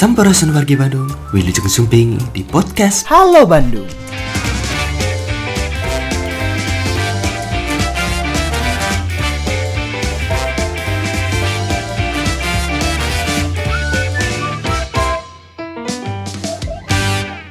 Sampurasun 0.00 0.56
wargi 0.56 0.80
Bandung, 0.80 1.12
Wilujeng 1.28 1.68
Sumping 1.68 2.16
di 2.32 2.40
podcast 2.40 3.04
Halo 3.04 3.44
Bandung. 3.44 3.84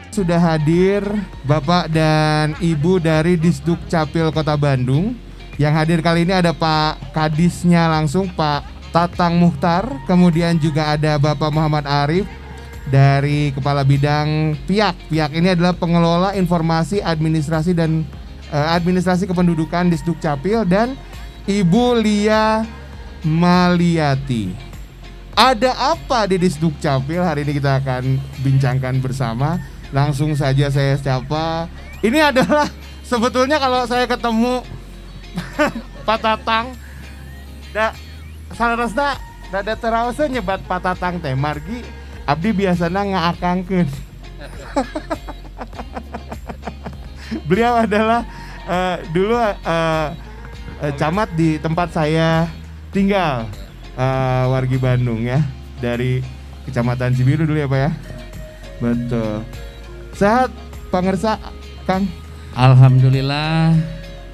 Sudah 0.09 0.41
hadir 0.41 1.05
Bapak 1.45 1.93
dan 1.93 2.57
Ibu 2.57 2.97
dari 2.97 3.37
Disduk 3.37 3.77
Capil 3.93 4.33
Kota 4.33 4.57
Bandung. 4.57 5.13
Yang 5.61 5.73
hadir 5.77 5.99
kali 6.01 6.25
ini 6.25 6.33
ada 6.33 6.49
Pak 6.49 7.13
Kadisnya 7.13 7.85
langsung 7.93 8.25
Pak 8.33 8.65
Tatang 8.89 9.37
Muhtar, 9.37 9.85
kemudian 10.09 10.57
juga 10.57 10.97
ada 10.97 11.21
Bapak 11.21 11.53
Muhammad 11.53 11.85
Arif 11.85 12.38
dari 12.89 13.53
Kepala 13.53 13.85
Bidang 13.85 14.57
PIAK. 14.65 15.13
PIAK 15.13 15.31
ini 15.37 15.53
adalah 15.53 15.77
pengelola 15.77 16.33
informasi 16.33 16.99
administrasi 16.99 17.77
dan 17.77 18.03
eh, 18.49 18.67
administrasi 18.75 19.29
kependudukan 19.29 19.93
Disduk 19.93 20.17
Capil 20.17 20.65
dan 20.65 20.97
Ibu 21.45 22.01
Lia 22.01 22.65
Maliati. 23.23 24.51
Ada 25.37 25.95
apa 25.95 26.27
di 26.27 26.35
Disduk 26.35 26.75
Capil? 26.83 27.23
Hari 27.23 27.47
ini 27.47 27.55
kita 27.55 27.79
akan 27.79 28.19
bincangkan 28.43 28.99
bersama. 28.99 29.61
Langsung 29.89 30.35
saja 30.35 30.69
saya 30.69 30.99
siapa? 30.99 31.65
Ini 32.03 32.29
adalah 32.33 32.67
sebetulnya 33.07 33.57
kalau 33.57 33.87
saya 33.87 34.05
ketemu 34.05 34.61
Pak 36.07 36.19
Tatang, 36.19 36.73
da, 37.71 37.93
salah 38.53 38.85
rasa 38.85 39.17
dada 39.49 39.73
terasa 39.73 40.29
nyebat 40.29 40.61
Pak 40.65 40.79
Tatang 40.81 41.17
teh 41.17 41.33
margi 41.33 41.81
abdi 42.29 42.53
biasanya 42.53 43.01
ngaakangkeun. 43.09 43.89
Beliau 47.49 47.81
adalah 47.81 48.21
eh, 48.69 49.01
dulu 49.09 49.33
eh, 49.33 50.09
camat 51.01 51.33
di 51.33 51.57
tempat 51.57 51.89
saya 51.89 52.45
tinggal 52.93 53.49
eh, 53.97 54.45
wargi 54.45 54.77
Bandung 54.77 55.25
ya 55.25 55.41
dari 55.81 56.21
Kecamatan 56.69 57.17
Cibiru 57.17 57.49
dulu 57.49 57.57
ya 57.57 57.65
Pak 57.65 57.79
ya. 57.81 57.89
Betul. 58.77 59.41
Sehat 60.13 60.53
Pak 60.93 61.01
Ngersa, 61.01 61.41
Kang. 61.89 62.05
Alhamdulillah 62.53 63.73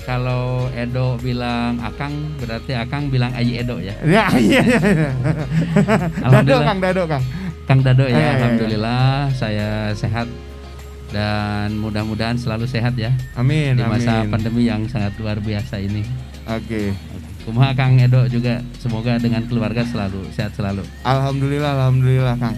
kalau 0.05 0.69
Edo 0.77 1.17
bilang 1.17 1.81
Akang 1.81 2.13
berarti 2.38 2.77
Akang 2.77 3.09
bilang 3.09 3.33
Ayi 3.33 3.63
Edo 3.63 3.81
ya. 3.81 3.95
Ya 4.05 4.29
iya 4.38 4.61
iya. 4.61 4.63
iya. 4.83 5.09
Dado 6.21 6.29
Alhamdulillah. 6.29 6.67
Kang, 6.67 6.79
Dado 6.79 7.03
Kang. 7.09 7.23
Kang 7.66 7.81
Dado 7.81 8.05
ya, 8.05 8.13
iya. 8.13 8.30
alhamdulillah 8.38 9.33
saya 9.33 9.89
sehat 9.97 10.30
dan 11.09 11.73
mudah-mudahan 11.81 12.38
selalu 12.38 12.69
sehat 12.69 12.94
ya 12.94 13.13
Amin, 13.33 13.77
di 13.77 13.83
masa 13.85 14.22
amin. 14.22 14.33
pandemi 14.33 14.69
yang 14.69 14.85
sangat 14.85 15.17
luar 15.17 15.41
biasa 15.41 15.81
ini. 15.81 16.05
Oke. 16.45 16.94
Kumaha 17.45 17.77
Kang 17.77 17.97
Edo 18.02 18.25
juga 18.25 18.61
semoga 18.81 19.17
dengan 19.22 19.45
keluarga 19.45 19.85
selalu 19.85 20.30
sehat 20.33 20.57
selalu. 20.57 20.81
Alhamdulillah, 21.05 21.77
alhamdulillah 21.77 22.35
Kang. 22.41 22.57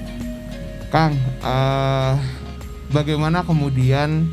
Kang, 0.88 1.14
eh, 1.44 2.14
bagaimana 2.92 3.44
kemudian 3.44 4.28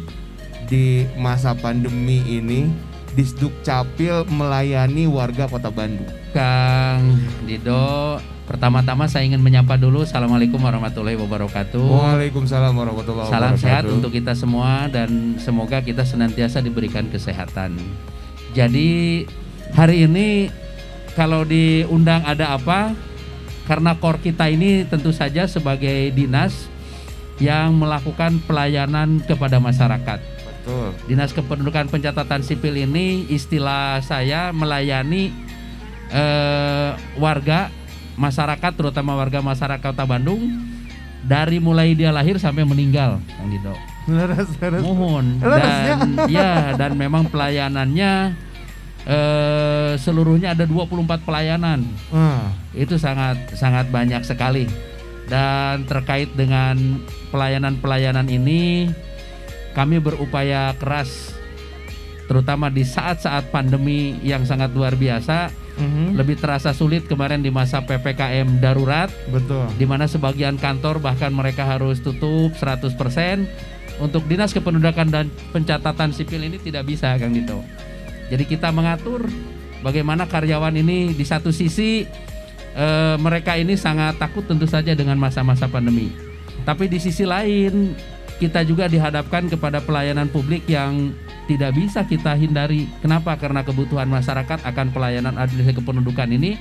di 0.70 1.06
masa 1.18 1.54
pandemi 1.54 2.22
ini 2.26 2.70
Disduk 3.14 3.54
Capil 3.62 4.26
melayani 4.26 5.06
warga 5.06 5.46
Kota 5.46 5.70
Bandung? 5.70 6.06
Kang 6.34 7.18
Dido, 7.46 8.18
pertama-tama 8.44 9.08
saya 9.08 9.24
ingin 9.24 9.40
menyapa 9.40 9.80
dulu. 9.80 10.04
Assalamualaikum 10.04 10.60
warahmatullahi 10.60 11.16
wabarakatuh. 11.16 11.80
Waalaikumsalam 11.80 12.72
warahmatullahi 12.76 13.28
Salam 13.32 13.56
wabarakatuh. 13.56 13.64
sehat 13.64 13.84
untuk 13.88 14.12
kita 14.12 14.36
semua 14.36 14.86
dan 14.92 15.40
semoga 15.40 15.80
kita 15.80 16.04
senantiasa 16.04 16.60
diberikan 16.60 17.08
kesehatan. 17.08 17.76
Jadi 18.52 19.24
hari 19.72 20.04
ini 20.06 20.52
kalau 21.16 21.42
diundang 21.42 22.22
ada 22.22 22.54
apa? 22.54 22.92
Karena 23.64 23.96
core 23.96 24.20
kita 24.20 24.52
ini 24.52 24.84
tentu 24.84 25.08
saja 25.08 25.48
sebagai 25.48 26.12
dinas 26.12 26.68
yang 27.40 27.74
melakukan 27.74 28.44
pelayanan 28.44 29.24
kepada 29.24 29.56
masyarakat. 29.56 30.20
Betul. 30.20 30.88
Dinas 31.08 31.32
Kependudukan 31.32 31.88
Pencatatan 31.88 32.44
Sipil 32.44 32.84
ini 32.84 33.24
istilah 33.32 34.04
saya 34.04 34.52
melayani 34.52 35.32
eh, 36.12 36.90
warga 37.16 37.72
masyarakat 38.14 38.72
terutama 38.74 39.18
warga 39.18 39.42
masyarakat 39.42 39.82
Kota 39.82 40.04
Bandung 40.06 40.40
dari 41.24 41.56
mulai 41.58 41.96
dia 41.96 42.12
lahir 42.12 42.36
sampai 42.36 42.62
meninggal, 42.68 43.18
Kang 43.36 43.48
Dido. 43.48 43.74
Leres, 44.04 44.48
leres. 44.60 44.84
Mohon 44.84 45.40
dan 45.40 45.98
ya 46.28 46.76
dan 46.76 46.92
memang 46.94 47.24
pelayanannya 47.32 48.36
eh, 49.08 49.92
seluruhnya 49.96 50.52
ada 50.52 50.68
24 50.68 51.24
pelayanan. 51.24 51.84
Ah, 52.12 52.52
Itu 52.76 53.00
sangat 53.00 53.56
sangat 53.56 53.88
banyak 53.88 54.22
sekali. 54.24 54.68
Dan 55.24 55.88
terkait 55.88 56.28
dengan 56.36 57.00
pelayanan-pelayanan 57.32 58.28
ini 58.28 58.92
kami 59.72 59.96
berupaya 59.98 60.76
keras 60.76 61.33
terutama 62.24 62.72
di 62.72 62.82
saat-saat 62.82 63.52
pandemi 63.52 64.16
yang 64.24 64.48
sangat 64.48 64.72
luar 64.72 64.96
biasa 64.96 65.52
mhm. 65.76 66.16
lebih 66.16 66.40
terasa 66.40 66.72
sulit 66.72 67.04
kemarin 67.04 67.44
di 67.44 67.52
masa 67.52 67.84
PPKM 67.84 68.64
darurat 68.64 69.12
Betul. 69.28 69.68
di 69.76 69.84
mana 69.84 70.08
sebagian 70.08 70.56
kantor 70.56 71.04
bahkan 71.04 71.30
mereka 71.30 71.68
harus 71.68 72.00
tutup 72.00 72.56
100% 72.56 72.94
untuk 74.02 74.26
Dinas 74.26 74.50
Kependudukan 74.50 75.06
dan 75.06 75.30
Pencatatan 75.54 76.10
Sipil 76.10 76.42
ini 76.42 76.58
tidak 76.58 76.88
bisa 76.90 77.14
Kang 77.14 77.30
Dito. 77.30 77.62
Jadi 78.26 78.44
kita 78.48 78.74
mengatur 78.74 79.28
bagaimana 79.84 80.26
karyawan 80.26 80.74
ini 80.74 81.14
di 81.14 81.22
satu 81.22 81.54
sisi 81.54 82.02
eh, 82.74 83.16
mereka 83.20 83.54
ini 83.54 83.78
sangat 83.78 84.18
takut 84.18 84.42
tentu 84.48 84.66
saja 84.66 84.96
dengan 84.96 85.14
masa-masa 85.20 85.70
pandemi. 85.70 86.10
Tapi 86.64 86.88
di 86.88 86.98
sisi 86.98 87.28
lain 87.28 87.92
kita 88.42 88.66
juga 88.66 88.90
dihadapkan 88.90 89.46
kepada 89.46 89.78
pelayanan 89.78 90.26
publik 90.26 90.66
yang 90.66 91.14
tidak 91.46 91.76
bisa 91.76 92.02
kita 92.02 92.34
hindari. 92.34 92.90
Kenapa? 92.98 93.36
Karena 93.38 93.62
kebutuhan 93.62 94.08
masyarakat 94.10 94.64
akan 94.64 94.86
pelayanan 94.90 95.36
administrasi 95.38 95.78
kependudukan 95.78 96.28
ini 96.32 96.58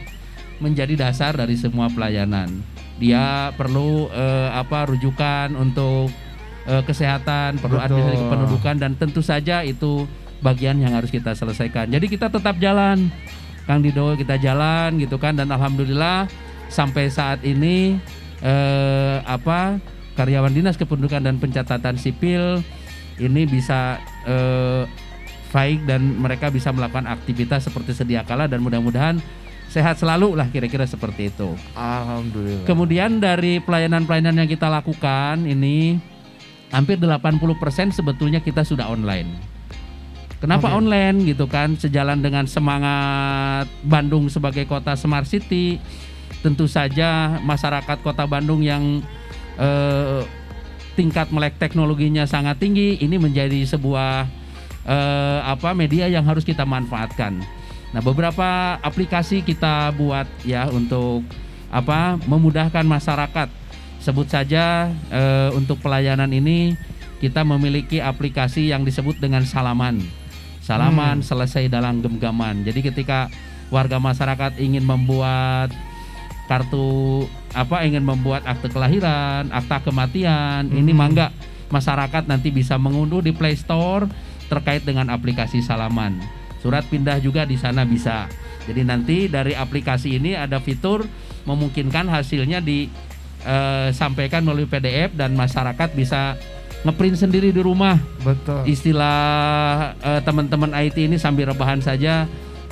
menjadi 0.61 1.09
dasar 1.09 1.33
dari 1.33 1.57
semua 1.57 1.89
pelayanan. 1.89 2.61
Dia 3.01 3.51
perlu 3.57 4.07
eh, 4.13 4.49
apa 4.53 4.85
rujukan 4.85 5.57
untuk 5.57 6.13
eh, 6.69 6.83
kesehatan, 6.85 7.57
perlu 7.57 7.81
Betul. 7.81 7.87
administrasi 7.89 8.21
kependudukan 8.21 8.75
dan 8.77 8.91
tentu 8.99 9.21
saja 9.25 9.65
itu 9.65 10.05
bagian 10.43 10.77
yang 10.77 10.93
harus 10.93 11.09
kita 11.09 11.33
selesaikan. 11.33 11.89
Jadi 11.89 12.05
kita 12.11 12.29
tetap 12.29 12.59
jalan, 12.59 13.09
Kang 13.65 13.81
Dido 13.81 14.13
kita 14.13 14.35
jalan 14.37 14.99
gitu 14.99 15.15
kan 15.15 15.39
dan 15.39 15.49
alhamdulillah 15.49 16.27
sampai 16.67 17.07
saat 17.07 17.41
ini 17.47 17.97
eh, 18.43 19.17
apa 19.23 19.79
karyawan 20.13 20.53
dinas 20.53 20.77
kependudukan 20.77 21.25
dan 21.25 21.35
pencatatan 21.41 21.97
sipil 21.97 22.61
ini 23.17 23.45
bisa 23.45 24.01
eh, 24.25 24.85
baik 25.53 25.85
dan 25.85 26.01
mereka 26.17 26.49
bisa 26.49 26.73
melakukan 26.73 27.05
aktivitas 27.05 27.69
seperti 27.69 27.93
sedia 27.93 28.25
kala 28.25 28.49
dan 28.49 28.65
mudah-mudahan 28.65 29.21
sehat 29.69 29.97
selalu 29.97 30.37
lah 30.37 30.49
kira-kira 30.49 30.85
seperti 30.85 31.29
itu. 31.33 31.53
Alhamdulillah. 31.73 32.65
Kemudian 32.65 33.17
dari 33.17 33.57
pelayanan-pelayanan 33.61 34.45
yang 34.45 34.49
kita 34.49 34.69
lakukan 34.69 35.45
ini 35.45 35.97
hampir 36.73 36.97
80% 36.97 37.93
sebetulnya 37.93 38.41
kita 38.41 38.65
sudah 38.65 38.89
online. 38.89 39.29
Kenapa 40.37 40.73
Oke. 40.73 40.75
online 40.83 41.17
gitu 41.23 41.47
kan? 41.47 41.73
Sejalan 41.79 42.19
dengan 42.19 42.43
semangat 42.49 43.69
Bandung 43.85 44.27
sebagai 44.27 44.67
kota 44.67 44.93
smart 44.93 45.23
city, 45.23 45.79
tentu 46.43 46.67
saja 46.67 47.39
masyarakat 47.39 48.03
kota 48.03 48.27
Bandung 48.27 48.59
yang 48.59 48.99
eh, 49.57 50.21
tingkat 50.93 51.33
melek 51.33 51.57
teknologinya 51.57 52.25
sangat 52.29 52.61
tinggi, 52.61 53.01
ini 53.01 53.17
menjadi 53.17 53.65
sebuah 53.65 54.29
eh, 54.85 55.39
apa 55.43 55.73
media 55.73 56.05
yang 56.09 56.23
harus 56.25 56.45
kita 56.45 56.63
manfaatkan. 56.63 57.41
Nah, 57.93 58.01
beberapa 58.01 58.81
aplikasi 58.81 59.45
kita 59.45 59.93
buat 59.93 60.25
ya 60.41 60.65
untuk 60.69 61.21
apa 61.69 62.17
memudahkan 62.25 62.85
masyarakat. 62.85 63.49
Sebut 64.03 64.27
saja 64.27 64.91
eh, 65.09 65.49
untuk 65.55 65.79
pelayanan 65.79 66.29
ini 66.33 66.75
kita 67.23 67.45
memiliki 67.47 68.03
aplikasi 68.03 68.67
yang 68.73 68.83
disebut 68.83 69.15
dengan 69.21 69.47
salaman. 69.47 70.03
Salaman 70.59 71.23
selesai 71.23 71.67
dalam 71.71 71.99
genggaman. 72.03 72.63
Jadi 72.67 72.83
ketika 72.83 73.31
warga 73.71 73.99
masyarakat 73.99 74.59
ingin 74.59 74.83
membuat 74.83 75.71
kartu 76.47 77.27
apa 77.53 77.85
ingin 77.85 78.01
membuat 78.01 78.43
akte 78.43 78.67
kelahiran, 78.67 79.49
akta 79.53 79.81
kematian, 79.85 80.69
ini 80.73 80.91
Hmm. 80.91 80.99
mangga 80.99 81.27
masyarakat 81.69 82.25
nanti 82.25 82.49
bisa 82.53 82.77
mengunduh 82.77 83.21
di 83.21 83.33
Play 83.33 83.57
Store 83.57 84.05
terkait 84.49 84.85
dengan 84.85 85.09
aplikasi 85.09 85.61
salaman. 85.61 86.17
Surat 86.61 86.85
pindah 86.85 87.17
juga 87.17 87.45
di 87.45 87.57
sana 87.57 87.85
bisa. 87.85 88.29
Jadi 88.63 88.81
nanti 88.87 89.17
dari 89.27 89.51
aplikasi 89.57 90.21
ini 90.21 90.37
ada 90.37 90.61
fitur 90.61 91.03
memungkinkan 91.43 92.07
hasilnya 92.07 92.63
di 92.63 92.87
eh, 93.43 93.89
sampaikan 93.91 94.47
melalui 94.47 94.63
PDF 94.63 95.11
dan 95.19 95.35
masyarakat 95.35 95.91
bisa 95.91 96.39
ngeprint 96.87 97.19
sendiri 97.19 97.51
di 97.51 97.59
rumah. 97.59 97.99
Betul. 98.23 98.63
Istilah 98.63 99.19
eh, 99.99 100.21
teman-teman 100.23 100.71
IT 100.79 100.95
ini 100.95 101.19
sambil 101.19 101.51
rebahan 101.51 101.83
saja 101.83 102.23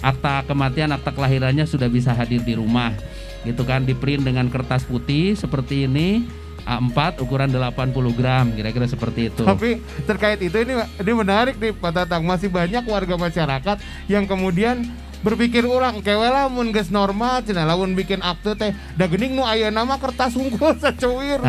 akta 0.01 0.44
kematian, 0.50 0.89
akta 0.92 1.13
kelahirannya 1.13 1.63
sudah 1.69 1.88
bisa 1.88 2.12
hadir 2.12 2.42
di 2.42 2.57
rumah. 2.57 2.94
Gitu 3.42 3.65
kan 3.65 3.81
di 3.86 3.98
print 3.98 4.21
dengan 4.25 4.50
kertas 4.50 4.86
putih 4.86 5.33
seperti 5.33 5.89
ini 5.89 6.25
A4 6.62 7.18
ukuran 7.25 7.50
80 7.50 7.89
gram 8.13 8.45
kira-kira 8.53 8.86
seperti 8.86 9.33
itu. 9.33 9.42
Tapi 9.42 9.81
terkait 10.06 10.38
itu 10.45 10.53
ini 10.62 10.77
ini 10.77 11.12
menarik 11.13 11.57
nih 11.57 11.74
Pak 11.74 11.92
Tatang 11.94 12.21
masih 12.21 12.53
banyak 12.53 12.86
warga 12.86 13.18
masyarakat 13.18 13.77
yang 14.06 14.30
kemudian 14.30 14.86
berpikir 15.21 15.65
ulang 15.65 16.01
kewe 16.01 16.25
lamun 16.30 16.74
geus 16.74 16.89
normal 16.89 17.45
cenah 17.45 17.65
lamun 17.65 17.94
bikin 17.94 18.21
akte 18.25 18.57
teh 18.57 18.74
da 18.97 19.06
geuning 19.06 19.38
nu 19.38 19.45
aya 19.45 19.69
nama 19.69 19.97
kertas 19.97 20.38
unggul 20.38 20.77
sacuwir. 20.81 21.42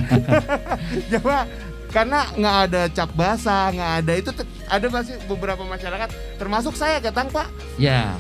Coba 1.13 1.45
karena 1.93 2.25
nggak 2.33 2.57
ada 2.69 2.83
cap 2.89 3.13
basah, 3.13 3.69
nggak 3.69 3.93
ada 4.01 4.13
itu 4.17 4.31
ada 4.65 4.87
masih 4.89 5.21
beberapa 5.29 5.61
masyarakat 5.61 6.09
termasuk 6.41 6.73
saya 6.73 7.05
ketang 7.05 7.29
Pak 7.29 7.53
Ya, 7.77 8.17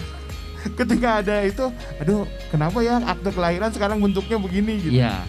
ketika 0.78 1.24
ada 1.24 1.42
itu 1.42 1.70
aduh 1.98 2.24
kenapa 2.50 2.78
ya 2.80 3.02
akte 3.02 3.30
kelahiran 3.34 3.70
sekarang 3.70 3.98
bentuknya 3.98 4.38
begini 4.38 4.72
gitu. 4.82 4.96
ya. 4.98 5.22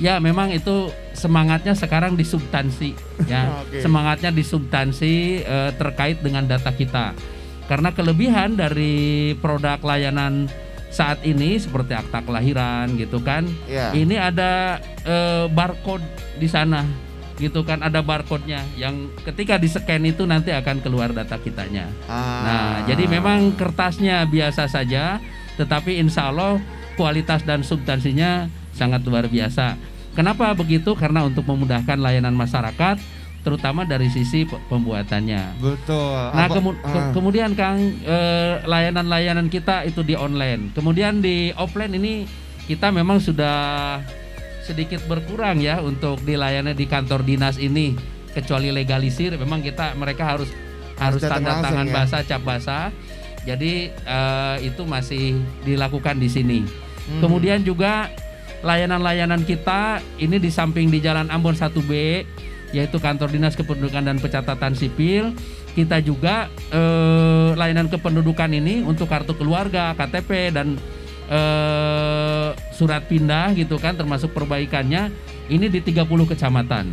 Ya, 0.00 0.16
memang 0.16 0.48
itu 0.48 0.88
semangatnya 1.12 1.76
sekarang 1.76 2.16
di 2.16 2.24
substansi 2.24 2.96
ya. 3.28 3.52
Oke. 3.68 3.84
Semangatnya 3.84 4.32
di 4.32 4.40
substansi 4.40 5.44
eh, 5.44 5.70
terkait 5.76 6.24
dengan 6.24 6.48
data 6.48 6.72
kita. 6.72 7.12
Karena 7.68 7.92
kelebihan 7.92 8.56
dari 8.56 9.36
produk 9.44 9.76
layanan 9.84 10.48
saat 10.88 11.20
ini 11.22 11.60
seperti 11.60 11.92
akta 11.92 12.24
kelahiran 12.24 12.96
gitu 12.96 13.20
kan. 13.20 13.44
Ya. 13.68 13.92
Ini 13.92 14.16
ada 14.16 14.80
eh, 15.04 15.52
barcode 15.52 16.02
di 16.40 16.48
sana 16.48 17.09
gitu 17.40 17.64
kan 17.64 17.80
ada 17.80 18.04
barcode-nya 18.04 18.60
yang 18.76 19.08
ketika 19.24 19.56
di 19.56 19.66
scan 19.66 20.04
itu 20.04 20.28
nanti 20.28 20.52
akan 20.52 20.84
keluar 20.84 21.10
data 21.10 21.40
kitanya. 21.40 21.88
Ah. 22.04 22.44
Nah, 22.44 22.70
jadi 22.84 23.08
memang 23.08 23.56
kertasnya 23.56 24.28
biasa 24.28 24.68
saja, 24.68 25.16
tetapi 25.56 25.96
insya 25.96 26.28
Allah 26.28 26.60
kualitas 26.94 27.40
dan 27.42 27.64
substansinya 27.64 28.46
sangat 28.76 29.00
luar 29.02 29.24
biasa. 29.26 29.80
Kenapa 30.12 30.52
begitu? 30.52 30.92
Karena 30.92 31.24
untuk 31.24 31.48
memudahkan 31.48 31.96
layanan 31.96 32.36
masyarakat, 32.36 33.00
terutama 33.40 33.88
dari 33.88 34.12
sisi 34.12 34.44
pe- 34.44 34.60
pembuatannya. 34.68 35.56
betul. 35.56 36.20
Nah, 36.36 36.46
kemu- 36.46 36.76
ke- 36.76 36.92
ah. 36.92 37.10
kemudian 37.16 37.56
Kang 37.56 37.80
eh, 38.04 38.60
layanan-layanan 38.68 39.48
kita 39.48 39.88
itu 39.88 40.04
di 40.04 40.12
online. 40.12 40.76
Kemudian 40.76 41.24
di 41.24 41.56
offline 41.56 41.96
ini 41.96 42.28
kita 42.68 42.92
memang 42.92 43.16
sudah 43.16 43.98
sedikit 44.70 45.02
berkurang 45.10 45.58
ya 45.58 45.82
untuk 45.82 46.22
dilayani 46.22 46.78
di 46.78 46.86
kantor 46.86 47.26
dinas 47.26 47.58
ini 47.58 47.98
kecuali 48.30 48.70
legalisir 48.70 49.34
memang 49.34 49.58
kita 49.58 49.98
mereka 49.98 50.38
harus 50.38 50.46
harus 50.94 51.18
tanda 51.18 51.58
tangan 51.58 51.88
ya. 51.90 51.94
basah 51.94 52.22
cap 52.22 52.42
basah. 52.46 52.94
Jadi 53.42 53.88
eh, 53.90 54.56
itu 54.62 54.84
masih 54.84 55.40
dilakukan 55.64 56.20
di 56.20 56.28
sini. 56.28 56.60
Hmm. 56.62 57.20
Kemudian 57.24 57.64
juga 57.64 58.12
layanan-layanan 58.60 59.42
kita 59.48 60.04
ini 60.20 60.36
di 60.36 60.52
samping 60.52 60.92
di 60.92 61.00
Jalan 61.00 61.32
Ambon 61.32 61.56
1B 61.56 61.90
yaitu 62.70 63.02
kantor 63.02 63.34
dinas 63.34 63.58
kependudukan 63.58 64.06
dan 64.06 64.22
pencatatan 64.22 64.78
sipil 64.78 65.34
kita 65.74 65.98
juga 66.04 66.46
eh, 66.70 67.50
layanan 67.56 67.88
kependudukan 67.90 68.50
ini 68.52 68.84
untuk 68.84 69.10
kartu 69.10 69.34
keluarga 69.34 69.96
KTP 69.96 70.54
dan 70.54 70.76
eh, 71.32 72.29
surat 72.70 73.04
pindah 73.06 73.52
gitu 73.54 73.76
kan 73.76 73.94
termasuk 73.94 74.30
perbaikannya 74.32 75.10
ini 75.48 75.66
di 75.68 75.80
30 75.82 76.06
kecamatan 76.06 76.86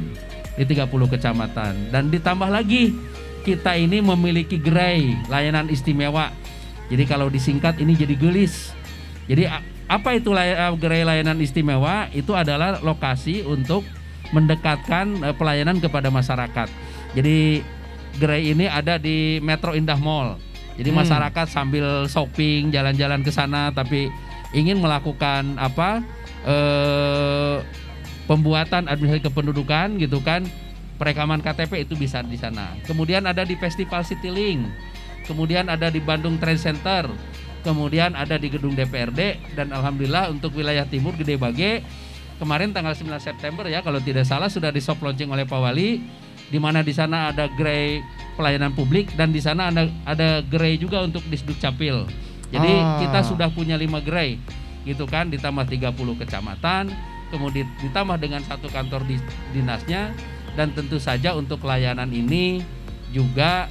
di 0.57 0.63
30 0.65 0.89
kecamatan 0.89 1.93
dan 1.93 2.09
ditambah 2.09 2.49
lagi 2.49 2.93
kita 3.45 3.77
ini 3.77 4.01
memiliki 4.01 4.57
gerai 4.57 5.15
layanan 5.29 5.69
istimewa 5.69 6.33
jadi 6.89 7.03
kalau 7.05 7.27
disingkat 7.29 7.77
ini 7.79 7.93
jadi 7.93 8.15
gelis 8.17 8.73
jadi 9.27 9.59
apa 9.87 10.19
itu 10.19 10.35
lay- 10.35 10.55
eh, 10.55 10.73
gerai 10.75 11.03
layanan 11.07 11.39
istimewa? 11.39 12.11
Itu 12.11 12.35
adalah 12.35 12.83
lokasi 12.83 13.43
untuk 13.47 13.87
mendekatkan 14.35 15.23
eh, 15.23 15.35
pelayanan 15.35 15.79
kepada 15.79 16.11
masyarakat. 16.11 16.67
Jadi 17.15 17.63
gerai 18.19 18.51
ini 18.51 18.67
ada 18.67 18.99
di 18.99 19.39
Metro 19.39 19.71
Indah 19.71 19.99
Mall. 19.99 20.35
Jadi 20.75 20.91
Hmm. 20.91 20.99
masyarakat 21.01 21.47
sambil 21.49 22.05
shopping, 22.05 22.69
jalan-jalan 22.69 23.23
ke 23.23 23.31
sana 23.31 23.71
tapi 23.71 24.11
ingin 24.55 24.79
melakukan 24.79 25.55
apa? 25.59 26.03
eh 26.47 27.57
pembuatan 28.27 28.91
administrasi 28.91 29.23
kependudukan 29.27 29.99
gitu 29.99 30.19
kan. 30.19 30.43
Perekaman 30.97 31.39
KTP 31.45 31.85
itu 31.85 31.93
bisa 31.93 32.25
di 32.25 32.35
sana. 32.35 32.73
Kemudian 32.83 33.23
ada 33.23 33.45
di 33.45 33.53
Festival 33.55 34.01
Citylink. 34.01 34.65
Kemudian 35.29 35.69
ada 35.69 35.91
di 35.91 36.01
Bandung 36.01 36.39
Trade 36.39 36.59
Center 36.59 37.05
kemudian 37.67 38.15
ada 38.15 38.39
di 38.39 38.47
gedung 38.47 38.71
DPRD 38.71 39.51
dan 39.59 39.75
alhamdulillah 39.75 40.31
untuk 40.31 40.55
wilayah 40.55 40.87
timur 40.87 41.11
Gede 41.19 41.35
Bage 41.35 41.83
kemarin 42.39 42.71
tanggal 42.71 42.95
9 42.95 43.11
September 43.19 43.67
ya 43.67 43.83
kalau 43.83 43.99
tidak 43.99 44.23
salah 44.23 44.47
sudah 44.47 44.71
di 44.71 44.79
soft 44.79 45.03
launching 45.03 45.27
oleh 45.27 45.43
Pak 45.43 45.59
Wali 45.59 45.99
di 46.47 46.59
mana 46.63 46.79
di 46.79 46.95
sana 46.95 47.35
ada 47.35 47.51
gerai 47.59 47.99
pelayanan 48.39 48.71
publik 48.71 49.11
dan 49.19 49.35
di 49.35 49.43
sana 49.43 49.67
ada 49.67 49.91
ada 50.07 50.39
gerai 50.47 50.79
juga 50.79 51.03
untuk 51.03 51.25
Disduk 51.27 51.59
Capil. 51.59 52.07
Jadi 52.47 52.71
Ah. 52.71 52.99
kita 53.03 53.19
sudah 53.27 53.49
punya 53.51 53.75
lima 53.75 53.99
gerai 53.99 54.39
gitu 54.87 55.03
kan 55.03 55.27
ditambah 55.27 55.67
30 55.67 56.15
kecamatan 56.15 56.87
kemudian 57.27 57.67
ditambah 57.83 58.15
dengan 58.23 58.39
satu 58.47 58.71
kantor 58.71 59.03
di, 59.03 59.19
dinasnya 59.51 60.15
dan 60.55 60.71
tentu 60.71 60.95
saja 60.95 61.35
untuk 61.35 61.67
layanan 61.67 62.07
ini 62.07 62.63
juga 63.11 63.67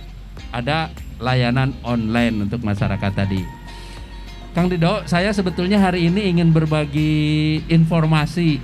ada 0.52 0.92
layanan 1.16 1.72
online 1.80 2.44
untuk 2.44 2.60
masyarakat 2.60 3.12
tadi. 3.16 3.40
Kang 4.52 4.72
Dido, 4.72 5.04
saya 5.04 5.32
sebetulnya 5.32 5.76
hari 5.76 6.08
ini 6.08 6.32
ingin 6.32 6.48
berbagi 6.52 7.60
informasi 7.68 8.56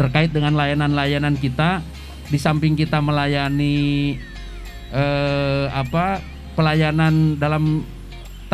terkait 0.00 0.32
dengan 0.32 0.56
layanan-layanan 0.56 1.36
kita. 1.36 1.84
Di 2.24 2.40
samping 2.40 2.72
kita 2.72 3.04
melayani 3.04 4.16
eh, 4.88 5.66
apa 5.68 6.24
pelayanan 6.56 7.36
dalam 7.36 7.84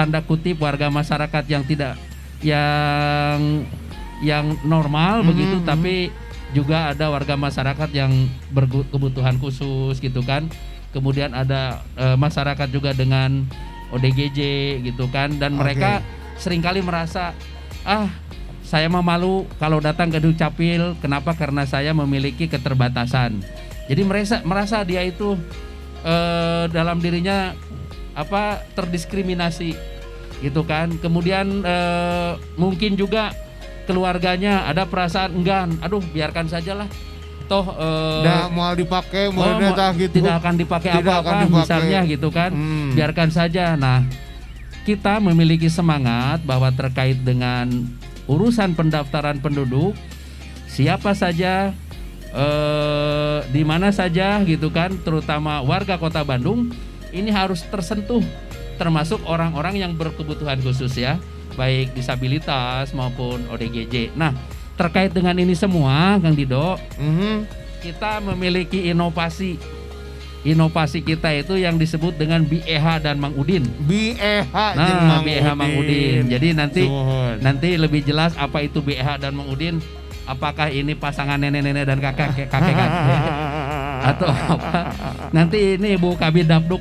tanda 0.01 0.25
kutip 0.25 0.57
warga 0.65 0.89
masyarakat 0.89 1.45
yang 1.45 1.61
tidak 1.69 2.01
yang 2.41 3.69
yang 4.25 4.57
normal 4.65 5.21
Mhm, 5.21 5.29
begitu, 5.29 5.57
mhm. 5.61 5.67
tapi 5.69 5.95
juga 6.57 6.97
ada 6.97 7.13
warga 7.13 7.37
masyarakat 7.37 7.93
yang 7.93 8.09
berkebutuhan 8.49 9.37
khusus 9.37 10.01
gitu 10.01 10.25
kan. 10.25 10.49
Kemudian 10.97 11.37
ada 11.37 11.85
eh, 12.01 12.17
masyarakat 12.17 12.73
juga 12.73 12.97
dengan 12.97 13.45
ODGJ 13.93 14.41
gitu 14.89 15.05
kan 15.13 15.37
dan 15.37 15.61
Oke. 15.61 15.69
mereka 15.69 16.01
sering 16.41 16.65
kali 16.65 16.81
merasa 16.81 17.37
ah 17.85 18.09
saya 18.65 18.87
mah 18.89 19.03
malu 19.05 19.45
kalau 19.59 19.83
datang 19.83 20.09
ke 20.15 20.23
Dukcapil 20.23 20.97
kenapa 21.03 21.35
karena 21.35 21.67
saya 21.67 21.91
memiliki 21.91 22.47
keterbatasan 22.47 23.43
jadi 23.91 24.03
merasa 24.07 24.37
merasa 24.47 24.87
dia 24.87 25.03
itu 25.03 25.35
eh, 26.07 26.65
dalam 26.71 27.03
dirinya 27.03 27.51
apa 28.15 28.65
terdiskriminasi 28.75 29.75
gitu 30.41 30.65
kan 30.65 30.91
kemudian 30.99 31.61
eh, 31.63 32.33
mungkin 32.57 32.97
juga 32.97 33.31
keluarganya 33.85 34.65
ada 34.67 34.87
perasaan 34.89 35.37
enggan 35.37 35.77
aduh 35.83 36.01
biarkan 36.01 36.49
sajalah 36.49 36.89
toh 37.51 37.67
eh, 37.75 38.23
Dah 38.25 38.47
mau 38.47 38.71
dipakai 38.73 39.27
oh, 39.29 39.35
mau 39.35 39.75
dah 39.75 39.91
gitu. 39.99 40.23
tidak 40.23 40.39
akan 40.39 40.55
dipakai 40.55 40.91
Tidak 41.03 41.03
apa-apa 41.03 41.51
misalnya 41.51 42.01
gitu 42.07 42.31
kan 42.31 42.55
Hmm. 42.55 42.95
biarkan 42.95 43.31
saja. 43.35 43.75
Nah, 43.75 44.07
kita 44.87 45.19
memiliki 45.19 45.67
semangat 45.67 46.43
bahwa 46.47 46.71
terkait 46.71 47.19
dengan 47.23 47.67
urusan 48.31 48.79
pendaftaran 48.79 49.43
penduduk, 49.43 49.99
siapa 50.67 51.11
saja, 51.15 51.75
eh, 52.31 53.39
di 53.51 53.63
mana 53.67 53.91
saja 53.91 54.43
gitu 54.47 54.71
kan, 54.71 54.95
terutama 55.03 55.59
warga 55.63 55.99
Kota 55.99 56.23
Bandung, 56.23 56.71
ini 57.11 57.31
harus 57.31 57.63
tersentuh, 57.67 58.23
termasuk 58.77 59.21
orang-orang 59.27 59.79
yang 59.79 59.93
berkebutuhan 59.95 60.59
khusus 60.61 60.95
ya, 60.97 61.19
baik 61.55 61.93
disabilitas 61.93 62.95
maupun 62.95 63.45
ODGJ. 63.51 64.15
Nah, 64.15 64.33
terkait 64.75 65.13
dengan 65.13 65.37
ini 65.37 65.53
semua, 65.53 66.17
Kang 66.23 66.33
Dido, 66.33 66.79
Mhm. 66.97 67.45
kita 67.81 68.21
memiliki 68.25 68.89
inovasi. 68.89 69.61
Inovasi 70.41 71.05
kita 71.05 71.29
itu 71.37 71.61
yang 71.61 71.77
disebut 71.77 72.17
dengan 72.17 72.41
BEH 72.41 73.05
dan 73.05 73.21
Mang 73.21 73.37
Udin. 73.37 73.61
BEH 73.85 74.49
Nah, 74.73 75.05
Mang 75.05 75.21
BEH 75.21 75.53
Mang 75.53 75.77
Udin. 75.77 76.33
Jadi 76.33 76.57
nanti 76.57 76.89
Suhun. 76.89 77.45
nanti 77.45 77.77
lebih 77.77 78.01
jelas 78.01 78.33
apa 78.41 78.65
itu 78.65 78.81
BEH 78.81 79.21
dan 79.21 79.37
Mang 79.37 79.53
Udin. 79.53 79.85
Apakah 80.25 80.73
ini 80.73 80.97
pasangan 80.97 81.37
nenek-nenek 81.37 81.85
dan 81.85 81.99
kakek 82.01 82.49
kakek 82.49 82.73
kakek 82.73 83.21
atau 84.01 84.29
apa? 84.33 84.95
Nanti 85.29 85.77
ini 85.77 86.01
Ibu 86.01 86.17
Kabid 86.17 86.49
Dabduk 86.49 86.81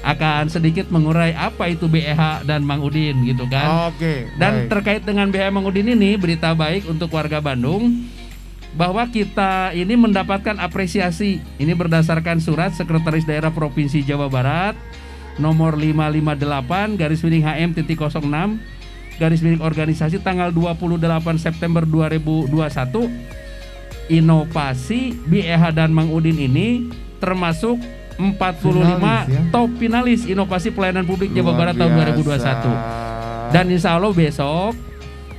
akan 0.00 0.48
sedikit 0.48 0.88
mengurai 0.88 1.36
apa 1.36 1.68
itu 1.68 1.84
BEH 1.84 2.48
dan 2.48 2.64
Mang 2.64 2.80
Udin 2.80 3.20
gitu 3.28 3.44
kan. 3.48 3.92
Oke. 3.92 4.32
Dan 4.40 4.64
baik. 4.64 4.68
terkait 4.72 5.02
dengan 5.04 5.28
BH 5.28 5.52
Mang 5.52 5.68
Udin 5.68 5.92
ini 5.92 6.16
berita 6.16 6.56
baik 6.56 6.88
untuk 6.88 7.12
warga 7.12 7.38
Bandung. 7.40 8.08
bahwa 8.70 9.02
kita 9.10 9.74
ini 9.74 9.98
mendapatkan 9.98 10.54
apresiasi. 10.62 11.42
Ini 11.58 11.74
berdasarkan 11.74 12.38
surat 12.38 12.70
Sekretaris 12.70 13.26
Daerah 13.26 13.50
Provinsi 13.50 14.06
Jawa 14.06 14.30
Barat 14.30 14.78
nomor 15.40 15.74
558 15.74 17.00
garis 17.00 17.24
miring 17.24 17.44
HM 17.48 17.70
titik 17.72 17.98
06 17.98 18.60
garis 19.16 19.40
miring 19.40 19.64
organisasi 19.64 20.20
tanggal 20.20 20.52
28 20.52 21.00
September 21.40 21.82
2021 21.88 22.52
inovasi 24.10 25.16
BEH 25.24 25.72
dan 25.72 25.94
Mang 25.96 26.12
Udin 26.12 26.36
ini 26.36 26.92
termasuk 27.22 27.80
45 28.34 28.60
Finalis, 28.60 29.24
ya? 29.26 29.40
top 29.48 29.70
finalis 29.74 30.20
inovasi 30.24 30.68
pelayanan 30.68 31.04
publik 31.04 31.30
Jawa 31.30 31.52
Barat 31.54 31.74
tahun 31.74 31.92
biasa. 31.92 32.50
2021 32.62 33.50
dan 33.50 33.64
insya 33.66 33.90
Allah 33.92 34.12
besok 34.12 34.72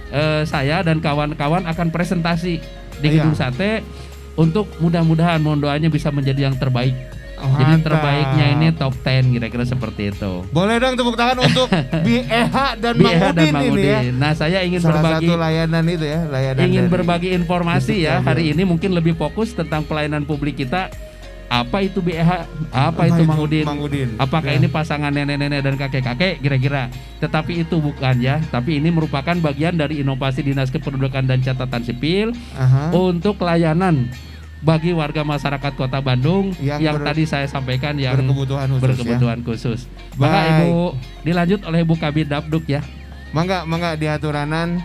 eh, 0.10 0.44
saya 0.44 0.82
dan 0.82 0.98
kawan-kawan 0.98 1.64
akan 1.66 1.88
presentasi 1.90 2.60
di 2.98 3.08
Iya. 3.08 3.14
Gedung 3.18 3.34
Sate 3.34 3.82
untuk 4.34 4.68
mudah-mudahan 4.78 5.38
mohon 5.38 5.58
doanya 5.58 5.88
bisa 5.88 6.10
menjadi 6.10 6.46
yang 6.46 6.56
terbaik. 6.56 6.94
Jadi 7.42 7.74
Mantap. 7.74 7.86
terbaiknya 7.90 8.46
ini 8.54 8.68
top 8.72 8.94
10 8.96 9.34
kira-kira 9.34 9.66
seperti 9.66 10.14
itu. 10.14 10.46
Boleh 10.52 10.78
dong 10.78 10.94
tepuk 10.94 11.18
tangan 11.18 11.42
untuk 11.42 11.66
BEH 12.06 12.54
dan 12.78 12.94
Mang 12.96 13.10
BH 13.10 13.24
dan 13.28 13.34
Udin 13.34 13.50
Mang 13.50 13.66
ini 13.66 13.82
ya. 13.82 14.00
Nah, 14.14 14.32
saya 14.32 14.62
ingin 14.62 14.78
Salah 14.78 15.02
berbagi 15.02 15.26
satu 15.26 15.34
layanan 15.36 15.84
itu 15.88 16.06
ya, 16.06 16.20
layanan 16.24 16.62
ingin 16.62 16.86
dari- 16.86 16.94
berbagi 16.94 17.30
informasi 17.34 17.96
ya. 18.00 18.22
Hari 18.22 18.54
ini 18.54 18.62
mungkin 18.62 18.94
lebih 18.94 19.18
fokus 19.18 19.52
tentang 19.52 19.82
pelayanan 19.82 20.22
publik 20.22 20.54
kita. 20.56 20.94
Apa 21.52 21.84
itu 21.84 22.00
BEH? 22.00 22.48
Apa, 22.72 23.12
itu 23.12 23.28
Mang 23.28 23.44
Udin? 23.44 23.68
Mang 23.68 23.84
Udin. 23.84 24.16
Apakah 24.16 24.56
Ya. 24.56 24.58
ini 24.58 24.72
pasangan 24.72 25.12
nenek-nenek 25.12 25.60
dan 25.60 25.76
kakek-kakek 25.76 26.40
kira-kira? 26.40 26.88
Tetapi 27.20 27.60
itu 27.60 27.76
bukan 27.78 28.16
ya, 28.18 28.40
tapi 28.48 28.80
ini 28.80 28.88
merupakan 28.88 29.36
bagian 29.36 29.76
dari 29.76 30.00
inovasi 30.00 30.42
Dinas 30.42 30.72
Kependudukan 30.72 31.28
dan 31.28 31.44
Catatan 31.44 31.84
Sipil 31.84 32.32
Aha. 32.56 32.96
untuk 32.96 33.36
layanan 33.38 34.08
bagi 34.64 34.96
warga 34.96 35.22
masyarakat 35.22 35.76
Kota 35.76 36.00
Bandung 36.00 36.56
Yang 36.56 36.80
yang, 36.82 36.96
ber- 36.96 37.12
tadi 37.12 37.24
saya 37.26 37.44
sampaikan 37.46 38.00
yang 38.00 38.16
berkebutuhan 38.16 38.72
khusus 38.72 38.80
ya. 38.80 38.88
berkebutuhan 38.88 39.40
khusus. 39.44 39.80
Maka 40.16 40.32
Baik. 40.40 40.52
Ibu 40.64 40.80
dilanjut 41.22 41.60
oleh 41.68 41.82
Bu 41.84 42.00
Kabid 42.00 42.32
Dabduk 42.32 42.64
ya. 42.66 42.80
Mangga, 43.32 43.64
mangga 43.64 44.00
diaturanan 44.00 44.80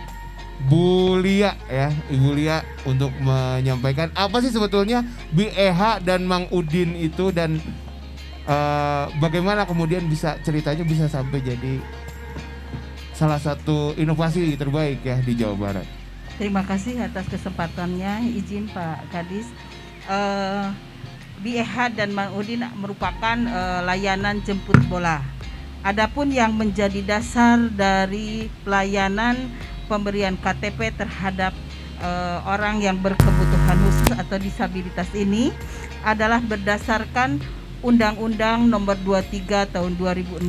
Bu 0.65 1.21
Lia 1.21 1.53
ya, 1.69 1.93
Ibu 2.09 2.33
Lia 2.33 2.65
untuk 2.89 3.13
menyampaikan 3.21 4.09
apa 4.17 4.41
sih 4.41 4.49
sebetulnya 4.49 5.05
BEH 5.29 6.01
dan 6.01 6.25
Mang 6.25 6.49
Udin 6.49 6.97
itu 6.97 7.29
dan 7.29 7.61
eh, 8.49 9.05
bagaimana 9.21 9.69
kemudian 9.69 10.09
bisa 10.09 10.41
ceritanya 10.41 10.81
bisa 10.81 11.05
sampai 11.05 11.45
jadi 11.45 11.77
salah 13.13 13.37
satu 13.37 13.93
inovasi 13.97 14.57
terbaik 14.57 15.05
ya 15.05 15.21
di 15.21 15.37
Jawa 15.37 15.53
Barat. 15.57 15.87
Terima 16.41 16.65
kasih 16.65 17.01
atas 17.01 17.29
kesempatannya. 17.29 18.33
Izin 18.33 18.69
Pak 18.73 19.13
Kadis. 19.13 19.45
Eh, 20.09 20.65
BEH 21.37 21.93
dan 21.93 22.17
Mang 22.17 22.33
Udin 22.33 22.65
merupakan 22.81 23.37
eh, 23.37 23.81
layanan 23.85 24.41
jemput 24.41 24.81
bola. 24.89 25.21
Adapun 25.85 26.33
yang 26.33 26.57
menjadi 26.57 27.05
dasar 27.05 27.61
dari 27.73 28.49
pelayanan 28.65 29.37
pemberian 29.87 30.35
KTP 30.37 30.93
terhadap 30.93 31.55
eh, 32.03 32.39
orang 32.45 32.83
yang 32.83 32.99
berkebutuhan 32.99 33.77
khusus 33.87 34.11
atau 34.19 34.37
disabilitas 34.37 35.09
ini 35.15 35.55
adalah 36.05 36.43
berdasarkan 36.43 37.39
Undang-Undang 37.81 38.67
Nomor 38.67 38.97
23 39.05 39.73
Tahun 39.73 39.93
2006 39.95 40.43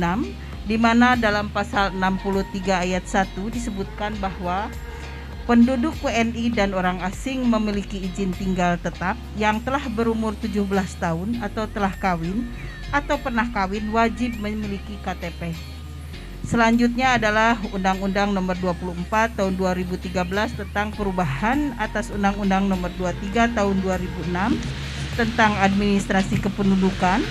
di 0.69 0.77
mana 0.77 1.17
dalam 1.17 1.49
pasal 1.49 1.89
63 1.97 2.85
ayat 2.85 3.05
1 3.05 3.33
disebutkan 3.49 4.13
bahwa 4.21 4.69
penduduk 5.49 5.97
WNI 6.05 6.53
dan 6.53 6.77
orang 6.77 7.01
asing 7.01 7.41
memiliki 7.41 7.97
izin 8.05 8.29
tinggal 8.37 8.77
tetap 8.77 9.17
yang 9.33 9.57
telah 9.65 9.81
berumur 9.89 10.37
17 10.37 10.61
tahun 11.01 11.41
atau 11.41 11.65
telah 11.65 11.89
kawin 11.97 12.45
atau 12.93 13.17
pernah 13.17 13.49
kawin 13.49 13.89
wajib 13.89 14.37
memiliki 14.37 14.97
KTP. 15.01 15.57
Selanjutnya 16.49 17.13
adalah 17.13 17.61
Undang-Undang 17.61 18.33
Nomor 18.33 18.57
24 18.57 19.37
Tahun 19.37 19.53
2013 19.53 20.09
tentang 20.57 20.89
perubahan 20.97 21.77
atas 21.77 22.09
Undang-Undang 22.09 22.65
Nomor 22.65 22.89
23 22.97 23.53
Tahun 23.53 23.77
2006 23.85 24.57
tentang 25.13 25.53
administrasi 25.61 26.41
kependudukan, 26.41 27.21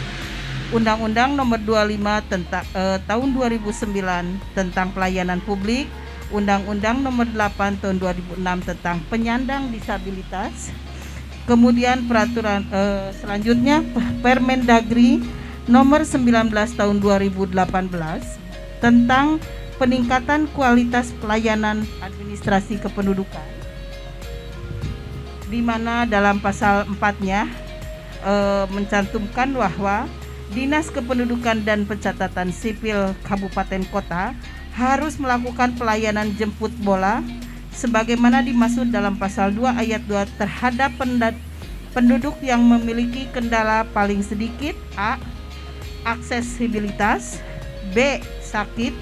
Undang-Undang 0.70 1.34
Nomor 1.34 1.58
25 1.66 2.30
tentang 2.30 2.62
eh, 2.78 3.02
Tahun 3.10 3.28
2009 3.34 4.54
tentang 4.54 4.94
pelayanan 4.94 5.42
publik, 5.42 5.90
Undang-Undang 6.30 7.02
Nomor 7.02 7.26
8 7.34 7.82
Tahun 7.82 7.98
2006 7.98 8.70
tentang 8.70 9.02
penyandang 9.10 9.74
disabilitas. 9.74 10.70
Kemudian 11.42 12.06
peraturan 12.06 12.62
eh, 12.70 13.10
selanjutnya 13.18 13.82
Permendagri 14.22 15.26
Nomor 15.66 16.06
19 16.06 16.54
Tahun 16.54 16.96
2018 17.02 18.46
tentang 18.78 19.42
peningkatan 19.78 20.50
kualitas 20.52 21.14
pelayanan 21.22 21.86
administrasi 22.02 22.82
kependudukan. 22.82 23.48
Di 25.48 25.64
mana 25.64 26.04
dalam 26.04 26.42
pasal 26.42 26.84
4-nya 26.98 27.48
eh, 28.26 28.64
mencantumkan 28.68 29.54
bahwa 29.54 30.04
Dinas 30.48 30.88
Kependudukan 30.88 31.60
dan 31.60 31.84
Pencatatan 31.84 32.48
Sipil 32.52 33.12
Kabupaten 33.24 33.84
Kota 33.92 34.32
harus 34.72 35.20
melakukan 35.20 35.76
pelayanan 35.76 36.32
jemput 36.38 36.72
bola 36.80 37.20
sebagaimana 37.74 38.40
dimaksud 38.40 38.88
dalam 38.88 39.18
pasal 39.20 39.52
2 39.52 39.76
ayat 39.76 40.02
2 40.08 40.40
terhadap 40.40 40.90
penduduk 41.92 42.34
yang 42.40 42.64
memiliki 42.64 43.28
kendala 43.30 43.84
paling 43.92 44.24
sedikit 44.24 44.74
A. 44.96 45.20
aksesibilitas 46.06 47.42
B. 47.92 48.22
sakit 48.48 48.96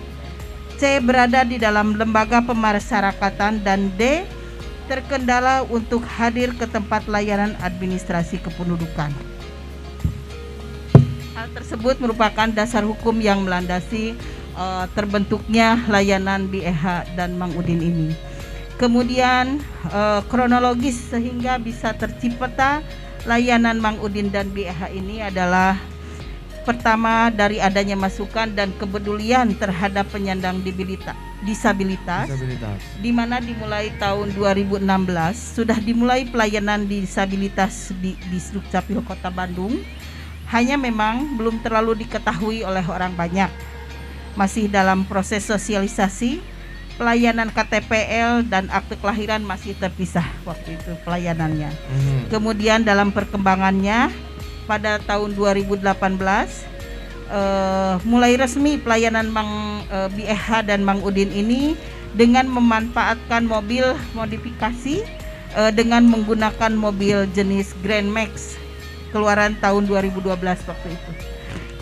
C. 0.77 0.99
berada 1.01 1.41
di 1.47 1.57
dalam 1.57 1.95
lembaga 1.97 2.45
pemasyarakatan 2.45 3.65
dan 3.65 3.89
D. 3.95 4.27
terkendala 4.87 5.67
untuk 5.67 6.07
hadir 6.07 6.55
ke 6.55 6.63
tempat 6.63 7.11
layanan 7.11 7.59
administrasi 7.59 8.39
kependudukan. 8.39 9.11
Hal 11.35 11.49
tersebut 11.51 11.99
merupakan 11.99 12.47
dasar 12.55 12.87
hukum 12.87 13.19
yang 13.19 13.43
melandasi 13.43 14.15
eh, 14.55 14.85
terbentuknya 14.95 15.83
layanan 15.91 16.47
BEH 16.47 17.19
dan 17.19 17.35
Mang 17.35 17.51
Udin 17.59 17.83
ini. 17.83 18.15
Kemudian 18.79 19.59
eh, 19.91 20.21
kronologis 20.31 21.11
sehingga 21.11 21.59
bisa 21.59 21.91
tercipta 21.97 22.79
layanan 23.27 23.83
Mang 23.83 23.99
Udin 23.99 24.31
dan 24.31 24.55
BEH 24.55 24.95
ini 24.95 25.19
adalah 25.19 25.75
pertama 26.67 27.31
dari 27.31 27.63
adanya 27.63 27.95
masukan 27.95 28.51
dan 28.51 28.75
kepedulian 28.75 29.55
terhadap 29.55 30.11
penyandang 30.11 30.59
disabilitas 30.67 31.15
Disabilitas. 31.47 32.27
di 32.99 33.15
mana 33.15 33.39
dimulai 33.39 33.95
tahun 34.03 34.35
2016 34.35 34.83
sudah 35.55 35.79
dimulai 35.79 36.27
pelayanan 36.27 36.91
disabilitas 36.91 37.95
di 38.03 38.19
di 38.27 38.39
Dukcapil 38.51 38.99
Kota 39.07 39.31
Bandung. 39.31 39.79
Hanya 40.51 40.79
memang 40.79 41.39
belum 41.39 41.59
terlalu 41.63 42.07
diketahui 42.07 42.63
oleh 42.63 42.83
orang 42.87 43.15
banyak. 43.15 43.51
Masih 44.39 44.71
dalam 44.71 45.03
proses 45.03 45.43
sosialisasi, 45.43 46.39
pelayanan 46.95 47.51
KTPL 47.51 48.47
dan 48.47 48.71
akte 48.71 48.95
kelahiran 48.95 49.43
masih 49.43 49.75
terpisah 49.75 50.25
waktu 50.47 50.79
itu 50.79 50.93
pelayanannya. 51.03 51.71
Mhm. 51.71 52.19
Kemudian 52.31 52.87
dalam 52.87 53.11
perkembangannya 53.11 54.15
pada 54.67 54.99
tahun 55.07 55.33
2018 55.39 55.83
eh, 57.31 57.95
mulai 58.03 58.35
resmi 58.39 58.79
pelayanan 58.79 59.31
Mang 59.31 59.83
eh, 59.89 60.09
BEH 60.13 60.67
dan 60.67 60.83
Mang 60.83 61.01
Udin 61.03 61.31
ini 61.31 61.79
dengan 62.15 62.49
memanfaatkan 62.51 63.47
mobil 63.47 63.95
modifikasi 64.13 65.03
eh, 65.57 65.73
dengan 65.73 66.07
menggunakan 66.07 66.75
mobil 66.75 67.27
jenis 67.33 67.73
Grand 67.81 68.11
Max 68.11 68.59
keluaran 69.15 69.57
tahun 69.59 69.87
2012 69.89 70.37
waktu 70.45 70.89
itu. 70.93 71.13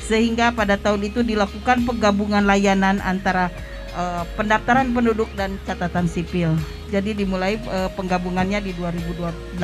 Sehingga 0.05 0.53
pada 0.53 0.77
tahun 0.77 1.09
itu 1.09 1.25
dilakukan 1.25 1.89
penggabungan 1.89 2.45
layanan 2.45 3.01
antara 3.01 3.49
eh, 3.97 4.23
pendaftaran 4.37 4.93
penduduk 4.93 5.31
dan 5.35 5.57
catatan 5.65 6.07
sipil. 6.07 6.53
Jadi 6.93 7.17
dimulai 7.25 7.57
eh, 7.57 7.91
penggabungannya 7.97 8.61
di 8.61 8.73
2018. 8.77 9.59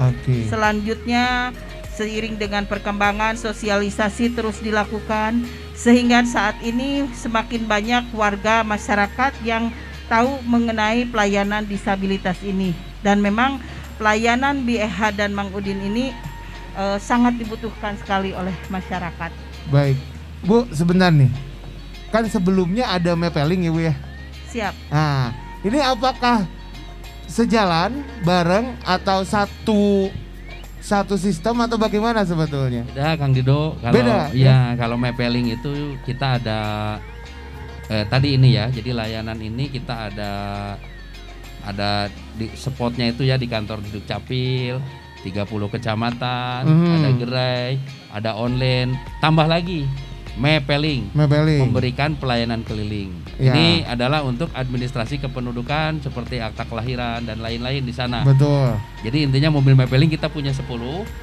Oke. 0.00 0.48
Selanjutnya 0.48 1.52
seiring 1.94 2.38
dengan 2.38 2.64
perkembangan 2.66 3.36
sosialisasi 3.36 4.34
terus 4.34 4.62
dilakukan 4.62 5.44
sehingga 5.74 6.22
saat 6.28 6.58
ini 6.60 7.08
semakin 7.16 7.64
banyak 7.64 8.04
warga 8.12 8.62
masyarakat 8.62 9.32
yang 9.42 9.72
tahu 10.10 10.42
mengenai 10.44 11.06
pelayanan 11.06 11.64
disabilitas 11.64 12.36
ini 12.42 12.74
dan 13.00 13.22
memang 13.22 13.62
pelayanan 14.00 14.64
BEH 14.64 15.14
dan 15.16 15.36
Mang 15.36 15.52
Udin 15.52 15.78
ini 15.80 16.12
eh, 16.76 16.98
sangat 16.98 17.36
dibutuhkan 17.36 17.96
sekali 18.00 18.32
oleh 18.32 18.54
masyarakat. 18.72 19.30
Baik. 19.68 19.96
Bu, 20.40 20.64
sebentar 20.72 21.12
nih. 21.12 21.28
Kan 22.10 22.26
sebelumnya 22.26 22.90
ada 22.90 23.14
mapping 23.14 23.68
ya, 23.68 23.70
Bu 23.70 23.80
ya? 23.84 23.94
Siap. 24.50 24.74
Nah, 24.90 25.30
ini 25.62 25.78
apakah 25.78 26.48
sejalan 27.30 28.02
bareng 28.26 28.74
atau 28.82 29.22
satu 29.22 30.10
satu 30.80 31.14
sistem 31.20 31.60
atau 31.60 31.76
bagaimana 31.76 32.24
sebetulnya? 32.24 32.82
Beda 32.88 33.16
Kang 33.20 33.36
Dido 33.36 33.76
kalau 33.84 33.94
Beda, 33.94 34.32
ya 34.32 34.74
kalau 34.74 34.96
mapping 34.96 35.52
itu 35.52 36.00
kita 36.08 36.40
ada 36.40 36.60
eh, 37.92 38.04
tadi 38.08 38.34
ini 38.40 38.56
ya. 38.56 38.66
Jadi 38.72 38.90
layanan 38.96 39.36
ini 39.38 39.68
kita 39.68 40.08
ada 40.10 40.32
ada 41.60 42.08
di 42.40 42.48
spotnya 42.56 43.12
itu 43.12 43.28
ya 43.28 43.36
di 43.36 43.44
kantor 43.44 43.84
di 43.84 43.92
Dukcapil 43.92 44.80
30 45.20 45.68
kecamatan, 45.68 46.64
Mhm. 46.64 46.92
ada 46.96 47.10
gerai, 47.12 47.70
ada 48.08 48.30
online, 48.40 48.96
tambah 49.20 49.44
lagi 49.44 49.84
mapping 50.40 51.12
Mapeling. 51.12 51.60
memberikan 51.62 52.16
pelayanan 52.16 52.64
keliling. 52.64 53.12
Ya. 53.36 53.52
Ini 53.52 53.84
adalah 53.86 54.24
untuk 54.24 54.48
administrasi 54.50 55.20
kependudukan 55.20 56.00
seperti 56.00 56.40
akta 56.40 56.64
kelahiran 56.64 57.20
dan 57.20 57.38
lain-lain 57.38 57.84
di 57.84 57.92
sana. 57.92 58.24
Betul. 58.24 58.80
Jadi 59.00 59.28
intinya 59.28 59.52
mobil 59.52 59.76
mapping 59.76 60.08
kita 60.08 60.26
punya 60.26 60.50
10 60.50 60.64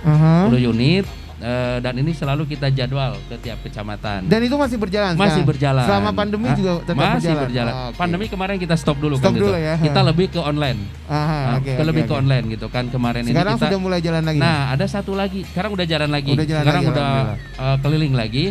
Aha. 0.06 0.46
10 0.46 0.62
unit 0.64 1.06
eh, 1.38 1.78
dan 1.78 1.94
ini 1.96 2.14
selalu 2.14 2.46
kita 2.48 2.70
jadwal 2.70 3.18
ke 3.26 3.38
tiap 3.40 3.58
kecamatan. 3.62 4.26
Dan 4.26 4.40
itu 4.40 4.54
masih 4.54 4.78
berjalan 4.78 5.14
masih 5.14 5.42
sekarang? 5.42 5.46
berjalan. 5.48 5.86
Selama 5.86 6.12
pandemi 6.12 6.48
Ah, 6.48 6.56
juga 6.56 6.72
tetap 6.80 6.94
masih 6.96 7.10
berjalan? 7.10 7.42
berjalan. 7.44 7.74
Oh, 7.74 7.82
oke. 7.84 7.98
Pandemi 7.98 8.26
kemarin 8.28 8.56
kita 8.56 8.76
stop 8.76 8.98
dulu 8.98 9.16
Stop 9.16 9.34
kan 9.34 9.34
dulu 9.36 9.50
gitu. 9.52 9.58
ya. 9.60 9.76
Kita 9.80 10.00
lebih 10.04 10.26
ke 10.28 10.40
online. 10.40 10.80
Aha, 11.08 11.18
Nah, 11.18 11.56
oke, 11.58 11.66
ke 11.68 11.74
oke, 11.76 11.84
lebih 11.84 12.04
ke 12.04 12.14
oke. 12.14 12.22
online 12.22 12.46
gitu 12.52 12.68
kan 12.68 12.86
kemarin 12.88 13.22
Sekarang 13.24 13.54
ini 13.54 13.58
kita 13.58 13.66
sudah 13.66 13.80
mulai 13.80 14.00
jalan 14.00 14.24
lagi. 14.24 14.40
Nah, 14.40 14.62
ada 14.72 14.86
satu 14.86 15.14
lagi. 15.14 15.42
Sekarang 15.44 15.72
udah 15.74 15.86
jalan 15.86 16.10
lagi. 16.10 16.32
Udah 16.32 16.46
jalan 16.46 16.64
Sekarang 16.64 16.84
lagi, 16.84 16.94
udah 16.94 17.10
eh, 17.58 17.78
keliling 17.82 18.14
lagi. 18.14 18.46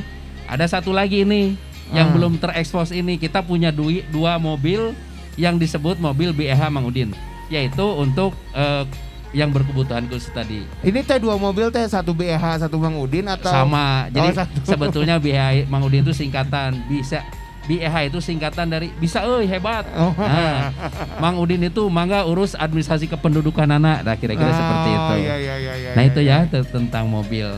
Ada 0.46 0.66
satu 0.70 0.90
lagi 0.90 1.22
ini 1.22 1.54
yang 1.88 2.10
Ah. 2.10 2.14
belum 2.14 2.36
terekspos 2.36 2.90
ini. 2.90 3.14
Kita 3.16 3.40
punya 3.40 3.70
dui- 3.70 4.06
dua 4.06 4.36
mobil 4.36 4.94
yang 5.34 5.54
disebut 5.54 5.98
mobil 5.98 6.30
BEH 6.30 6.62
Mang 6.66 6.84
Udin, 6.84 7.12
yaitu 7.46 7.84
untuk 7.84 8.32
eh, 8.52 8.84
yang 9.30 9.50
berkebutuhan 9.50 10.06
khusus 10.06 10.30
tadi. 10.30 10.64
Ini 10.80 11.02
teh 11.02 11.18
dua 11.18 11.36
mobil 11.36 11.68
teh 11.68 11.84
satu 11.84 12.10
BH 12.10 12.40
satu 12.58 12.78
Bang 12.78 12.96
Udin 12.96 13.26
atau 13.26 13.52
Sama. 13.52 14.08
Jadi 14.08 14.28
Oh, 14.28 14.34
satu. 14.34 14.56
sebetulnya 14.72 15.18
BEH 15.18 15.66
Mang 15.66 15.82
Udin 15.82 16.00
itu 16.00 16.16
singkatan 16.16 16.72
bisa 16.86 17.20
BEH 17.66 18.08
itu 18.08 18.22
singkatan 18.22 18.70
dari 18.70 18.94
bisa 18.96 19.20
euy 19.22 19.44
hebat. 19.44 19.82
Oh. 19.92 20.14
Nah, 20.16 20.70
Mang 21.18 21.36
Udin 21.36 21.60
itu 21.60 21.84
mangga 21.86 22.22
urus 22.22 22.54
administrasi 22.54 23.06
kependudukan 23.06 23.66
anak. 23.68 24.02
Nah, 24.02 24.14
kira-kira 24.14 24.48
seperti 24.48 24.88
itu. 24.88 25.02
Oh, 25.04 25.18
iya, 25.18 25.36
iya, 25.36 25.54
iya, 25.58 25.74
iya, 25.76 25.90
Nah 25.92 26.00
iya, 26.00 26.08
itu 26.08 26.20
iya. 26.22 26.36
ya 26.40 26.48
te- 26.48 26.64
tentang 26.64 27.04
mobil. 27.04 27.50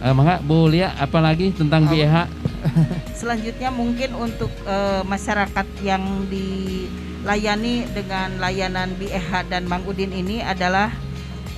Eh, 0.00 0.14
mangga 0.16 0.40
Bu 0.40 0.64
Lia 0.64 0.96
apalagi 0.96 1.52
tentang? 1.52 1.84
BH? 1.84 2.24
Selanjutnya 3.20 3.68
mungkin 3.68 4.16
untuk 4.16 4.48
eh, 4.64 5.04
masyarakat 5.04 5.68
yang 5.84 6.24
dilayani 6.32 7.84
dengan 7.92 8.40
layanan 8.40 8.96
BEH 8.96 9.52
dan 9.52 9.68
Mang 9.68 9.84
Udin 9.84 10.08
ini 10.08 10.40
adalah 10.40 10.88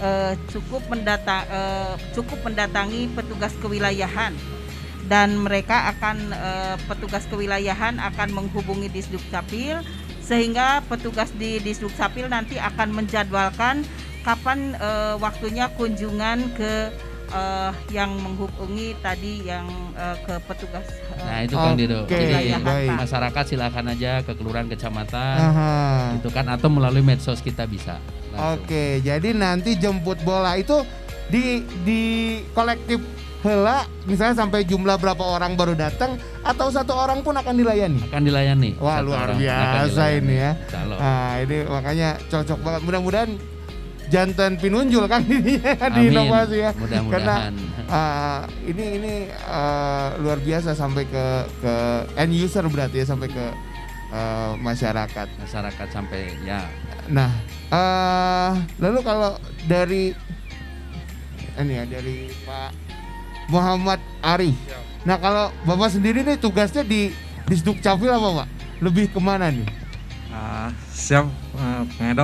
eh, 0.03 0.35
cukup 0.51 0.83
mendata 0.91 1.47
eh, 1.47 1.95
cukup 2.19 2.43
mendatangi 2.43 3.15
petugas 3.15 3.55
kewilayahan 3.63 4.35
dan 5.07 5.39
mereka 5.39 5.95
akan 5.95 6.35
eh, 6.35 6.77
petugas 6.91 7.23
kewilayahan 7.31 8.03
akan 8.03 8.29
menghubungi 8.35 8.91
Disduk 8.91 9.23
Capil 9.31 9.87
sehingga 10.19 10.83
petugas 10.91 11.31
di 11.39 11.63
Disduk 11.63 11.95
Capil 11.95 12.27
nanti 12.27 12.59
akan 12.59 12.91
menjadwalkan 12.91 13.87
kapan 14.27 14.75
eh, 14.83 15.15
waktunya 15.23 15.71
kunjungan 15.79 16.59
ke 16.59 16.91
eh, 17.33 17.73
yang 17.91 18.13
menghubungi 18.21 18.95
tadi 19.01 19.43
yang 19.49 19.67
eh, 19.97 20.17
ke 20.23 20.35
petugas 20.45 20.87
eh, 21.17 21.25
Nah 21.25 21.39
itu 21.43 21.55
Dido. 21.75 22.05
Oke, 22.05 22.15
Jadi 22.15 22.61
baik. 22.61 22.91
masyarakat 23.01 23.45
silakan 23.49 23.85
aja 23.97 24.21
ke 24.21 24.33
kelurahan 24.37 24.69
kecamatan 24.69 25.37
Aha. 25.41 25.73
itu 26.21 26.29
kan 26.29 26.47
atau 26.53 26.69
melalui 26.69 27.01
medsos 27.01 27.41
kita 27.41 27.65
bisa. 27.65 27.97
Oke, 28.33 29.01
jadi 29.05 29.33
nanti 29.37 29.77
jemput 29.77 30.21
bola 30.25 30.57
itu 30.57 30.81
di 31.29 31.65
di 31.85 32.01
kolektif 32.53 33.01
hela 33.43 33.85
misalnya 34.07 34.39
sampai 34.39 34.63
jumlah 34.63 34.97
berapa 35.03 35.19
orang 35.19 35.59
baru 35.59 35.75
datang 35.75 36.15
atau 36.47 36.71
satu 36.71 36.95
orang 36.95 37.21
pun 37.27 37.35
akan 37.35 37.55
dilayani. 37.59 38.01
Akan 38.07 38.23
dilayani. 38.23 38.71
Wah, 38.79 39.03
Satu 39.03 39.07
luar 39.11 39.29
biasa 39.35 40.03
ini 40.15 40.35
ya. 40.39 40.53
Nah, 40.99 41.43
ini 41.43 41.57
makanya 41.67 42.09
cocok 42.31 42.59
banget. 42.63 42.81
Mudah-mudahan 42.87 43.31
jantan 44.13 44.61
pinunjul 44.61 45.09
kan 45.09 45.25
ini 45.33 45.57
ya, 45.57 45.73
di 45.89 46.13
Amin. 46.13 46.13
inovasi 46.13 46.57
ya. 46.61 46.71
Karena 47.09 47.49
ah, 47.89 48.45
ini 48.69 49.01
ini 49.01 49.13
ah, 49.49 50.13
luar 50.21 50.37
biasa 50.45 50.77
sampai 50.77 51.09
ke 51.09 51.25
ke 51.65 51.75
end 52.21 52.37
user 52.37 52.69
berarti 52.69 53.01
ya 53.01 53.07
sampai 53.09 53.33
ke 53.33 53.45
ah, 54.13 54.53
masyarakat. 54.61 55.27
masyarakat 55.41 55.89
sampai 55.89 56.37
ya 56.45 56.61
Nah, 57.11 57.33
eh 57.73 58.53
lalu 58.79 59.01
kalau 59.03 59.35
dari 59.67 60.15
ini 61.59 61.73
ya 61.73 61.85
dari 61.89 62.31
Pak 62.47 62.71
Muhammad 63.51 63.99
Arif. 64.23 64.55
Nah, 65.03 65.19
kalau 65.19 65.51
Bapak 65.67 65.91
sendiri 65.99 66.23
nih 66.23 66.39
tugasnya 66.39 66.87
di 66.87 67.11
Disduk 67.51 67.83
Capil 67.83 68.07
apa, 68.07 68.47
Pak? 68.47 68.49
Lebih 68.79 69.11
ke 69.11 69.19
mana 69.19 69.51
nih? 69.51 69.67
Ah, 70.31 70.71
siap, 70.95 71.27
uh, 71.59 71.83
Kang 71.99 72.15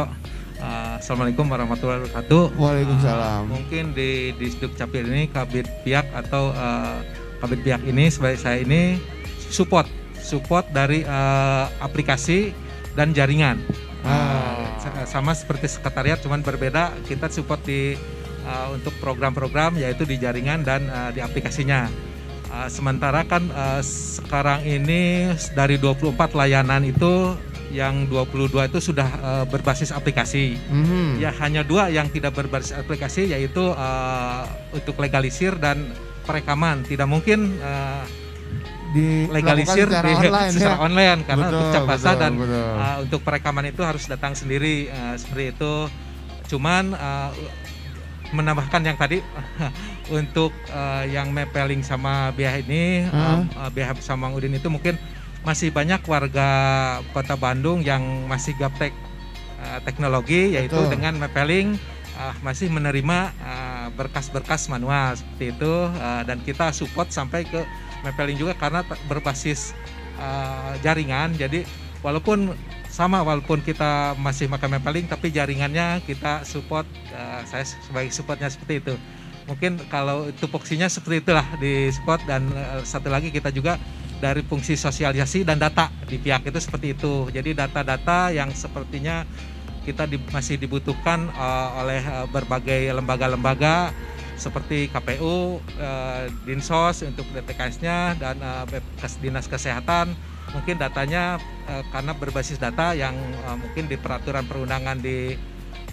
Ah, 0.59 0.99
Assalamualaikum 0.99 1.47
warahmatullahi 1.47 2.03
wabarakatuh. 2.03 2.42
Waalaikumsalam. 2.59 3.40
Ah, 3.40 3.47
mungkin 3.47 3.94
di 3.94 4.35
Disduk 4.35 4.75
Capil 4.75 5.07
ini 5.07 5.31
kabit 5.31 5.71
pihak 5.83 6.11
atau 6.11 6.51
ah, 6.53 6.99
kabit 7.38 7.62
pihak 7.62 7.83
ini 7.85 8.11
sebagai 8.11 8.37
saya 8.37 8.59
ini 8.59 8.99
support, 9.49 9.87
support 10.18 10.66
dari 10.68 11.07
ah, 11.07 11.71
aplikasi 11.79 12.51
dan 12.99 13.14
jaringan. 13.14 13.62
Ah, 14.03 14.75
sa- 14.79 15.07
sama 15.09 15.31
seperti 15.31 15.71
sekretariat, 15.71 16.18
cuman 16.18 16.42
berbeda. 16.42 16.90
Kita 17.07 17.31
support 17.31 17.62
di 17.62 17.94
ah, 18.42 18.75
untuk 18.75 18.99
program-program 18.99 19.79
yaitu 19.79 20.03
di 20.03 20.18
jaringan 20.18 20.66
dan 20.66 20.90
ah, 20.90 21.14
di 21.14 21.23
aplikasinya. 21.23 21.87
Ah, 22.51 22.66
sementara 22.66 23.23
kan 23.23 23.47
ah, 23.55 23.79
sekarang 23.79 24.66
ini 24.66 25.31
dari 25.55 25.79
24 25.79 26.18
layanan 26.35 26.83
itu 26.83 27.38
yang 27.68 28.09
22 28.09 28.48
itu 28.64 28.78
sudah 28.83 29.09
eh, 29.09 29.44
berbasis 29.44 29.92
aplikasi. 29.92 30.57
Mhm. 30.57 31.20
Ya 31.20 31.31
hanya 31.37 31.61
dua 31.61 31.88
yang 31.88 32.09
tidak 32.09 32.33
berbasis 32.33 32.72
aplikasi 32.72 33.28
yaitu 33.28 33.61
eh, 33.62 34.42
untuk 34.72 34.96
legalisir 34.96 35.57
dan 35.57 35.92
perekaman. 36.24 36.83
Tidak 36.83 37.04
mungkin 37.04 37.57
eh, 37.59 38.04
legalisir 39.28 39.85
Dilakukan 39.85 40.00
secara 40.00 40.09
di- 40.09 40.16
online 40.24 40.52
secara 40.52 40.74
ya. 40.74 40.81
online 40.81 41.20
karena 41.28 41.44
Betul, 41.44 41.59
untuk 41.61 41.68
cap 41.70 41.83
basah 41.85 42.00
betul, 42.09 42.22
dan 42.24 42.33
betul. 42.40 42.72
eh, 42.72 42.96
untuk 43.04 43.20
perekaman 43.20 43.64
itu 43.66 43.83
harus 43.85 44.04
datang 44.09 44.33
sendiri 44.33 44.88
eh, 44.88 45.14
seperti 45.20 45.44
itu. 45.52 45.74
Cuman 46.48 46.96
eh, 46.96 47.31
menambahkan 48.28 48.81
yang 48.85 48.96
tadi 48.96 49.20
untuk 50.18 50.52
eh, 50.68 51.04
yang 51.12 51.28
mapping 51.28 51.81
sama 51.81 52.33
BH 52.33 52.64
ini 52.64 53.04
Heeh. 53.04 53.38
eh, 53.44 53.70
BH 53.70 54.00
sama 54.00 54.33
Udin 54.33 54.57
itu 54.57 54.68
mungkin 54.68 54.96
masih 55.46 55.70
banyak 55.70 56.03
warga 56.07 56.48
Kota 57.14 57.38
Bandung 57.38 57.83
yang 57.83 58.03
masih 58.27 58.55
gaptek 58.59 58.92
eh, 59.62 59.79
teknologi 59.87 60.55
yaitu 60.55 60.77
Betul. 60.77 60.92
dengan 60.98 61.14
mapping 61.22 61.79
eh, 62.18 62.35
masih 62.42 62.68
menerima 62.70 63.18
eh, 63.33 63.87
berkas-berkas 63.94 64.68
manual 64.68 65.14
seperti 65.14 65.55
itu 65.55 65.74
eh, 65.88 66.22
dan 66.27 66.38
kita 66.42 66.74
support 66.74 67.11
sampai 67.14 67.46
ke 67.46 67.62
mapping 68.03 68.38
juga 68.38 68.55
karena 68.59 68.83
berbasis 69.07 69.72
eh, 70.18 70.72
jaringan 70.83 71.35
jadi 71.38 71.62
walaupun 72.03 72.55
sama 72.88 73.20
walaupun 73.20 73.61
kita 73.61 74.16
masih 74.16 74.48
makan 74.48 74.81
mapping 74.81 75.07
tapi 75.07 75.31
jaringannya 75.31 76.03
kita 76.03 76.42
support 76.42 76.88
eh, 77.14 77.40
saya 77.46 77.64
sebagai 77.64 78.11
supportnya 78.11 78.51
seperti 78.51 78.83
itu 78.83 78.94
mungkin 79.48 79.81
kalau 79.88 80.29
tupoksinya 80.37 80.92
seperti 80.92 81.24
itulah 81.24 81.46
di 81.57 81.88
support 81.88 82.20
dan 82.29 82.48
eh, 82.53 82.85
satu 82.85 83.09
lagi 83.09 83.33
kita 83.33 83.48
juga 83.48 83.81
dari 84.18 84.42
fungsi 84.42 84.74
sosialisasi 84.74 85.46
dan 85.46 85.62
data 85.62 85.90
di 86.07 86.18
pihak 86.18 86.46
itu 86.50 86.59
seperti 86.59 86.94
itu. 86.94 87.31
Jadi 87.31 87.54
data-data 87.54 88.35
yang 88.35 88.50
sepertinya 88.50 89.22
kita 89.87 90.04
di- 90.04 90.20
masih 90.35 90.59
dibutuhkan 90.61 91.31
eh, 91.31 91.68
oleh 91.81 92.02
eh, 92.02 92.26
berbagai 92.28 92.92
lembaga-lembaga 92.92 93.94
seperti 94.38 94.87
KPU, 94.90 95.59
eh, 95.78 96.31
Dinsos 96.46 97.02
untuk 97.02 97.26
DTKS-nya 97.35 98.14
dan 98.18 98.38
Bepkes 98.70 99.18
Dinas 99.18 99.50
Kesehatan. 99.50 100.14
Mungkin 100.54 100.81
datanya 100.81 101.38
eh, 101.68 101.83
karena 101.90 102.12
berbasis 102.14 102.59
data 102.59 102.94
yang 102.94 103.14
eh, 103.18 103.57
mungkin 103.59 103.87
di 103.87 103.96
peraturan 103.98 104.46
perundangan 104.46 104.98
di 104.98 105.35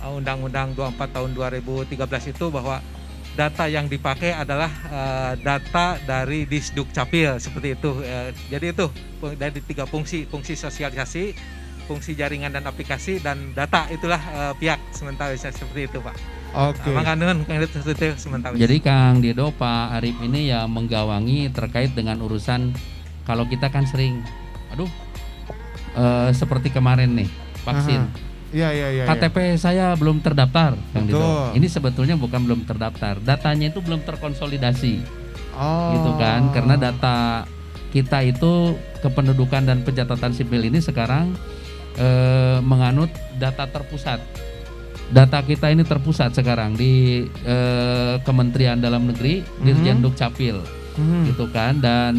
Undang-Undang 0.05 0.77
24 0.77 1.17
tahun 1.17 1.33
2013 1.33 1.97
itu 2.29 2.45
bahwa 2.53 2.77
data 3.35 3.67
yang 3.67 3.91
dipakai 3.91 4.31
adalah 4.31 4.71
eh, 4.87 5.33
data 5.43 5.99
dari 6.07 6.47
Disduk 6.47 6.89
Capil 6.95 7.35
seperti 7.37 7.75
itu. 7.75 7.91
Eh, 8.01 8.31
jadi 8.49 8.71
itu 8.71 8.87
dari 9.35 9.59
tiga 9.59 9.83
fungsi, 9.83 10.23
fungsi 10.25 10.55
sosialisasi, 10.55 11.35
fungsi 11.85 12.15
jaringan 12.15 12.55
dan 12.55 12.63
aplikasi 12.65 13.19
dan 13.19 13.51
data 13.51 13.85
itulah 13.91 14.17
eh, 14.19 14.53
pihak 14.57 14.79
sementara 14.95 15.35
bisa 15.35 15.51
seperti 15.51 15.91
itu, 15.91 15.99
Pak. 15.99 16.15
Oke. 16.55 16.87
Seperti 16.87 16.95
itu 17.91 18.15
sementara. 18.15 18.55
Jadi 18.55 18.77
Kang 18.79 19.19
Dido 19.19 19.51
Pak 19.51 19.99
Arif 19.99 20.15
ini 20.23 20.49
ya 20.49 20.63
menggawangi 20.71 21.51
terkait 21.51 21.91
dengan 21.91 22.23
urusan 22.23 22.71
kalau 23.27 23.43
kita 23.43 23.67
kan 23.67 23.83
sering 23.83 24.23
aduh 24.71 24.87
eh, 25.99 26.31
seperti 26.31 26.71
kemarin 26.71 27.11
nih 27.19 27.29
vaksin. 27.67 28.01
Aha. 28.07 28.24
Iya 28.51 28.69
iya 28.71 28.87
iya. 28.91 29.03
KTP 29.05 29.57
saya 29.57 29.95
belum 29.95 30.21
terdaftar. 30.21 30.77
Betul. 30.93 31.57
Ini 31.57 31.67
sebetulnya 31.67 32.15
bukan 32.15 32.45
belum 32.45 32.61
terdaftar, 32.63 33.17
datanya 33.19 33.69
itu 33.69 33.81
belum 33.81 34.05
terkonsolidasi, 34.05 35.01
Oh. 35.53 35.91
gitu 35.93 36.11
kan? 36.17 36.51
Karena 36.51 36.75
data 36.75 37.43
kita 37.89 38.21
itu 38.21 38.75
kependudukan 38.99 39.63
dan 39.63 39.81
pencatatan 39.81 40.31
sipil 40.31 40.61
ini 40.61 40.79
sekarang 40.79 41.31
eh, 41.95 42.59
menganut 42.59 43.07
data 43.35 43.65
terpusat. 43.65 44.19
Data 45.05 45.39
kita 45.39 45.69
ini 45.69 45.85
terpusat 45.85 46.33
sekarang 46.33 46.75
di 46.75 47.23
eh, 47.23 48.15
Kementerian 48.21 48.77
Dalam 48.77 49.07
Negeri, 49.07 49.39
Dirjen 49.63 50.03
Dukcapil, 50.03 50.59
Hmm. 50.95 51.23
gitu 51.27 51.47
kan? 51.51 51.79
Dan 51.79 52.15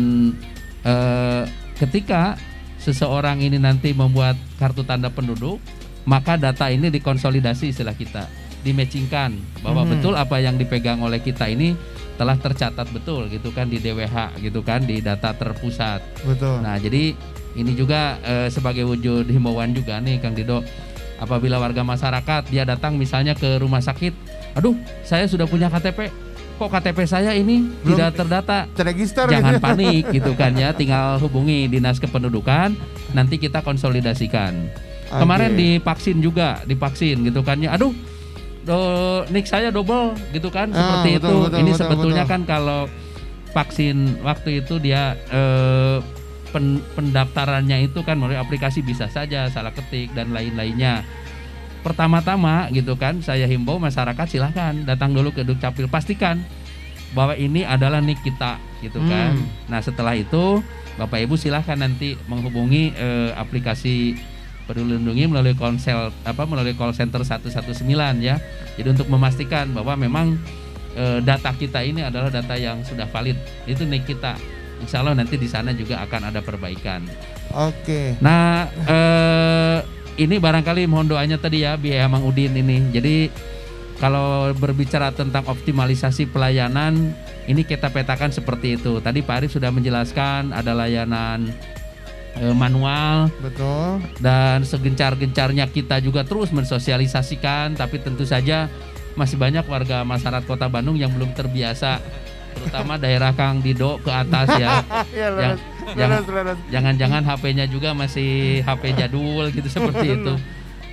eh, 0.81 1.43
ketika 1.77 2.37
seseorang 2.79 3.41
ini 3.41 3.57
nanti 3.57 3.93
membuat 3.93 4.37
kartu 4.57 4.81
tanda 4.81 5.09
penduduk, 5.09 5.61
maka 6.07 6.39
data 6.39 6.71
ini 6.71 6.89
dikonsolidasi 6.89 7.71
istilah 7.71 7.93
kita, 7.93 8.31
dimatchingkan 8.63 9.35
bahwa 9.61 9.83
Mhm. 9.83 9.91
betul 9.93 10.15
apa 10.15 10.39
yang 10.39 10.55
dipegang 10.55 10.99
oleh 10.99 11.19
kita 11.19 11.47
ini 11.47 11.75
telah 12.17 12.35
tercatat 12.35 12.89
betul 12.91 13.29
gitu 13.29 13.53
kan 13.53 13.69
di 13.69 13.77
DWH 13.77 14.41
gitu 14.41 14.65
kan 14.65 14.81
di 14.81 14.99
data 14.99 15.31
terpusat. 15.31 16.01
Betul. 16.25 16.65
Nah, 16.65 16.81
jadi 16.81 17.13
ini 17.53 17.73
juga 17.73 18.17
eh, 18.23 18.49
sebagai 18.49 18.85
wujud 18.85 19.29
himbauan 19.29 19.71
juga 19.71 20.01
nih 20.01 20.19
Kang 20.19 20.33
Dido. 20.33 20.65
Apabila 21.17 21.57
warga 21.57 21.81
masyarakat 21.81 22.49
dia 22.49 22.65
datang 22.65 22.97
misalnya 22.97 23.33
ke 23.33 23.57
rumah 23.57 23.81
sakit, 23.81 24.13
aduh, 24.53 24.77
saya 25.01 25.25
sudah 25.25 25.45
punya 25.45 25.69
KTP. 25.69 26.13
Kok 26.57 26.69
KTP 26.69 27.05
saya 27.05 27.33
ini 27.33 27.69
Belum 27.81 27.97
tidak 27.97 28.17
terdata? 28.17 28.65
Terregister 28.73 29.29
Jangan 29.29 29.57
gitu. 29.57 29.65
panik 29.69 30.03
gitu 30.11 30.33
kan 30.33 30.53
ya, 30.53 30.73
tinggal 30.73 31.17
hubungi 31.21 31.69
Dinas 31.69 31.97
Kependudukan, 31.97 32.77
nanti 33.13 33.37
kita 33.37 33.61
konsolidasikan. 33.61 34.69
Kemarin 35.07 35.55
divaksin 35.55 36.19
juga, 36.19 36.61
divaksin 36.67 37.23
gitu 37.23 37.41
kan 37.41 37.63
ya. 37.63 37.79
Aduh, 37.79 37.95
do, 38.67 38.79
nik 39.31 39.47
saya 39.47 39.71
double 39.71 40.19
gitu 40.35 40.51
kan 40.51 40.75
Ah, 40.75 40.79
seperti 41.01 41.09
betul, 41.17 41.31
itu. 41.31 41.37
betul, 41.47 41.59
Ini 41.63 41.71
betul, 41.71 41.81
sebetulnya 41.81 42.25
betul. 42.27 42.33
kan 42.35 42.41
kalau 42.45 42.81
vaksin 43.55 43.97
waktu 44.21 44.61
itu 44.61 44.77
dia 44.77 45.15
eh, 45.31 45.99
pen- 46.51 46.83
pendaftarannya 46.93 47.87
itu 47.87 48.03
kan 48.03 48.19
melalui 48.19 48.37
aplikasi 48.37 48.83
bisa 48.83 49.07
saja 49.07 49.47
salah 49.49 49.71
ketik 49.71 50.11
dan 50.13 50.35
lain-lainnya. 50.35 51.07
Pertama-tama 51.81 52.67
gitu 52.75 52.99
kan 52.99 53.23
saya 53.23 53.47
himbau 53.47 53.79
masyarakat 53.79 54.27
silahkan 54.27 54.75
datang 54.83 55.15
dulu 55.15 55.31
ke 55.31 55.47
Dukcapil 55.47 55.87
pastikan 55.87 56.43
bahwa 57.15 57.39
ini 57.39 57.63
adalah 57.63 58.03
nik 58.03 58.19
kita 58.27 58.59
gitu 58.83 58.99
kan. 59.07 59.39
Hmm. 59.39 59.47
Nah 59.71 59.79
setelah 59.79 60.19
itu 60.19 60.61
Bapak 60.99 61.23
Ibu 61.23 61.39
silahkan 61.39 61.79
nanti 61.79 62.19
menghubungi 62.27 62.91
eh, 62.91 63.31
aplikasi 63.39 64.19
Peduli 64.67 64.99
Lindungi 64.99 65.31
melalui 65.31 65.55
konsel 65.55 66.11
apa 66.27 66.43
melalui 66.43 66.75
call 66.75 66.91
center 66.91 67.23
119 67.23 67.87
ya. 68.19 68.43
Jadi 68.75 68.89
untuk 68.91 69.07
memastikan 69.07 69.71
bahwa 69.71 69.95
memang 69.95 70.35
eh, 70.99 71.23
data 71.23 71.55
kita 71.55 71.87
ini 71.87 72.03
adalah 72.03 72.29
data 72.29 72.59
yang 72.59 72.83
sudah 72.83 73.07
valid. 73.07 73.39
Itu 73.65 73.87
nik 73.87 74.05
kita. 74.05 74.35
Insya 74.83 75.01
Allah 75.01 75.17
nanti 75.17 75.41
di 75.41 75.49
sana 75.49 75.73
juga 75.73 76.03
akan 76.05 76.35
ada 76.35 76.45
perbaikan. 76.45 77.07
Oke. 77.55 78.19
Nah, 78.21 78.69
eh, 78.69 79.79
ini 80.19 80.37
barangkali 80.37 80.85
mohon 80.91 81.09
doanya 81.09 81.39
tadi 81.41 81.65
ya 81.65 81.79
biaya 81.79 82.11
Mang 82.11 82.27
Udin 82.27 82.53
ini. 82.59 82.91
Jadi 82.93 83.31
kalau 83.97 84.53
berbicara 84.53 85.09
tentang 85.15 85.49
optimalisasi 85.49 86.29
pelayanan, 86.29 87.17
ini 87.49 87.65
kita 87.65 87.89
petakan 87.89 88.29
seperti 88.29 88.77
itu. 88.77 89.01
Tadi 89.01 89.25
Pak 89.25 89.37
Arif 89.41 89.51
sudah 89.57 89.73
menjelaskan 89.73 90.53
ada 90.53 90.77
layanan 90.77 91.49
eh, 92.41 92.55
manual 92.55 93.33
Betul. 93.41 94.03
dan 94.21 94.63
segencar-gencarnya 94.63 95.69
kita 95.69 96.01
juga 96.01 96.23
terus 96.23 96.53
mensosialisasikan, 96.53 97.77
tapi 97.77 98.01
tentu 98.01 98.25
saja 98.25 98.69
masih 99.17 99.41
banyak 99.41 99.65
warga 99.65 100.05
masyarakat 100.05 100.45
Kota 100.45 100.69
Bandung 100.69 101.01
yang 101.01 101.09
belum 101.13 101.33
terbiasa, 101.33 102.01
terutama 102.57 102.97
daerah 103.03 103.33
Kang 103.33 103.65
Dido 103.65 103.97
ke 104.01 104.13
atas 104.13 104.49
ya. 104.61 104.85
ya, 105.17 105.29
Yang- 105.33 105.61
leres. 106.27 106.59
Jangan-jangan 106.69 107.23
HP-nya 107.23 107.71
juga 107.71 107.95
masih 107.95 108.61
HP 108.67 108.99
jadul 108.99 109.55
gitu 109.55 109.71
seperti 109.71 110.19
itu. 110.19 110.35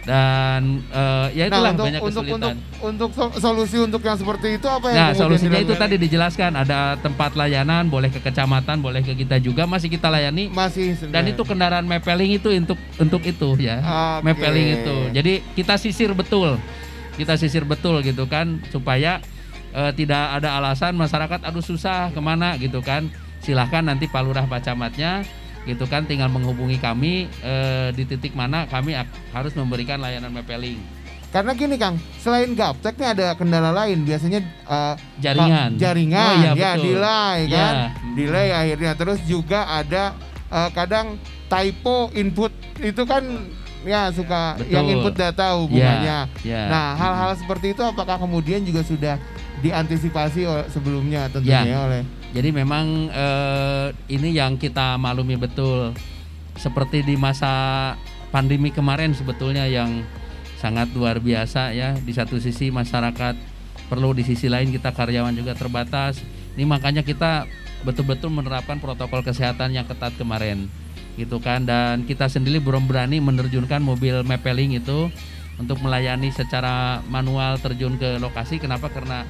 Dan 0.03 0.83
eh, 0.91 1.27
ya 1.31 1.43
itulah 1.47 1.71
Nah, 1.71 1.73
untuk, 1.79 1.85
banyak 1.87 2.01
untuk, 2.03 2.23
untuk, 2.27 2.51
kesulitan. 2.51 2.55
untuk 2.83 3.09
so- 3.15 3.35
solusi 3.39 3.77
untuk 3.79 4.03
yang 4.03 4.19
seperti 4.19 4.59
itu 4.59 4.67
apa 4.67 4.91
yang 4.91 4.99
Nah, 4.99 5.11
solusinya 5.15 5.59
itu 5.63 5.73
tadi 5.79 5.95
dijelaskan 5.95 6.51
ada 6.59 6.99
tempat 6.99 7.39
layanan, 7.39 7.87
boleh 7.87 8.11
ke 8.11 8.19
kecamatan, 8.19 8.83
boleh 8.83 8.99
ke 8.99 9.15
kita 9.15 9.39
juga 9.39 9.63
masih 9.63 9.87
kita 9.87 10.11
layani. 10.11 10.51
masih 10.51 10.99
Dan 11.07 11.31
itu 11.31 11.39
kendaraan 11.47 11.87
mepeling 11.87 12.35
itu 12.35 12.51
untuk 12.51 12.75
untuk 12.99 13.23
itu 13.23 13.55
ya. 13.63 13.79
Oke. 14.19 14.27
Mepeling 14.27 14.67
itu. 14.83 14.95
Jadi 15.15 15.33
kita 15.55 15.79
sisir 15.79 16.11
betul. 16.11 16.59
Kita 17.15 17.39
sisir 17.39 17.63
betul 17.63 18.03
gitu 18.03 18.27
kan 18.27 18.59
supaya 18.75 19.23
eh, 19.71 19.91
tidak 19.95 20.35
ada 20.35 20.59
alasan 20.59 20.99
masyarakat 20.99 21.47
aduh 21.47 21.63
susah 21.63 22.11
ke 22.11 22.19
mana 22.19 22.59
gitu 22.59 22.83
kan. 22.83 23.07
Silahkan 23.39 23.87
nanti 23.87 24.11
Pak 24.11 24.19
Lurah 24.19 24.43
Pak 24.47 24.67
Camatnya 24.67 25.23
gitu 25.63 25.87
kan 25.87 26.03
tinggal 26.03 26.27
menghubungi 26.27 26.75
kami 26.75 27.25
eh, 27.39 27.89
di 27.91 28.03
titik 28.03 28.33
mana 28.33 28.67
kami 28.67 28.93
harus 29.31 29.53
memberikan 29.53 29.97
layanan 29.97 30.29
mepeling 30.29 30.79
Karena 31.29 31.49
gini 31.51 31.81
Kang, 31.81 31.97
selain 32.21 32.53
gaptek 32.53 32.93
nih 32.93 33.09
ada 33.09 33.33
kendala 33.33 33.73
lain. 33.73 34.05
Biasanya 34.05 34.37
eh, 34.45 34.93
jaringan. 35.17 35.81
jaringan 35.81 36.29
Oh, 36.29 36.33
iya, 36.37 36.51
ya 36.53 36.71
betul. 36.77 36.83
delay 36.85 37.37
Iya. 37.41 37.57
kan. 37.57 37.73
Delay 38.13 38.47
akhirnya 38.53 38.91
terus 38.93 39.19
juga 39.25 39.65
ada 39.65 40.13
eh, 40.53 40.69
kadang 40.77 41.17
typo 41.49 42.13
input 42.13 42.53
itu 42.77 43.01
kan 43.09 43.25
ya 43.81 44.13
suka 44.13 44.61
Betul. 44.61 44.77
yang 44.77 44.85
input 44.93 45.13
data 45.17 45.57
hubungannya. 45.57 46.29
Ya. 46.45 46.61
Nah, 46.69 46.93
hal-hal 46.93 47.33
seperti 47.33 47.73
itu 47.73 47.81
apakah 47.81 48.21
kemudian 48.21 48.61
juga 48.61 48.85
sudah 48.85 49.17
diantisipasi 49.59 50.45
sebelumnya 50.69 51.33
tentunya 51.33 51.65
Ya. 51.65 51.81
oleh 51.81 52.01
Jadi 52.33 52.49
memang 52.49 53.13
eh, 53.13 53.87
ini 54.09 54.33
yang 54.33 54.57
kita 54.57 54.97
maklumi 54.97 55.37
betul. 55.37 55.93
Seperti 56.57 57.05
di 57.05 57.13
masa 57.13 57.93
pandemi 58.33 58.73
kemarin 58.73 59.13
sebetulnya 59.13 59.69
yang 59.69 60.01
sangat 60.57 60.89
luar 60.97 61.21
biasa 61.21 61.77
ya. 61.77 61.93
Di 61.93 62.09
satu 62.09 62.41
sisi 62.41 62.73
masyarakat 62.73 63.37
perlu 63.85 64.17
di 64.17 64.25
sisi 64.25 64.49
lain 64.49 64.73
kita 64.73 64.89
karyawan 64.97 65.37
juga 65.37 65.53
terbatas. 65.53 66.25
Ini 66.57 66.65
makanya 66.65 67.05
kita 67.05 67.45
betul-betul 67.85 68.33
menerapkan 68.33 68.81
protokol 68.81 69.21
kesehatan 69.21 69.77
yang 69.77 69.85
ketat 69.85 70.17
kemarin. 70.17 70.65
Gitu 71.13 71.37
kan 71.37 71.61
dan 71.69 72.09
kita 72.09 72.25
sendiri 72.25 72.57
belum 72.57 72.89
berani 72.89 73.21
menerjunkan 73.21 73.77
mobil 73.77 74.25
mapeling 74.25 74.81
itu 74.81 75.13
untuk 75.61 75.77
melayani 75.85 76.33
secara 76.33 77.05
manual 77.13 77.61
terjun 77.61 78.01
ke 78.01 78.17
lokasi. 78.17 78.57
Kenapa? 78.57 78.89
Karena 78.89 79.21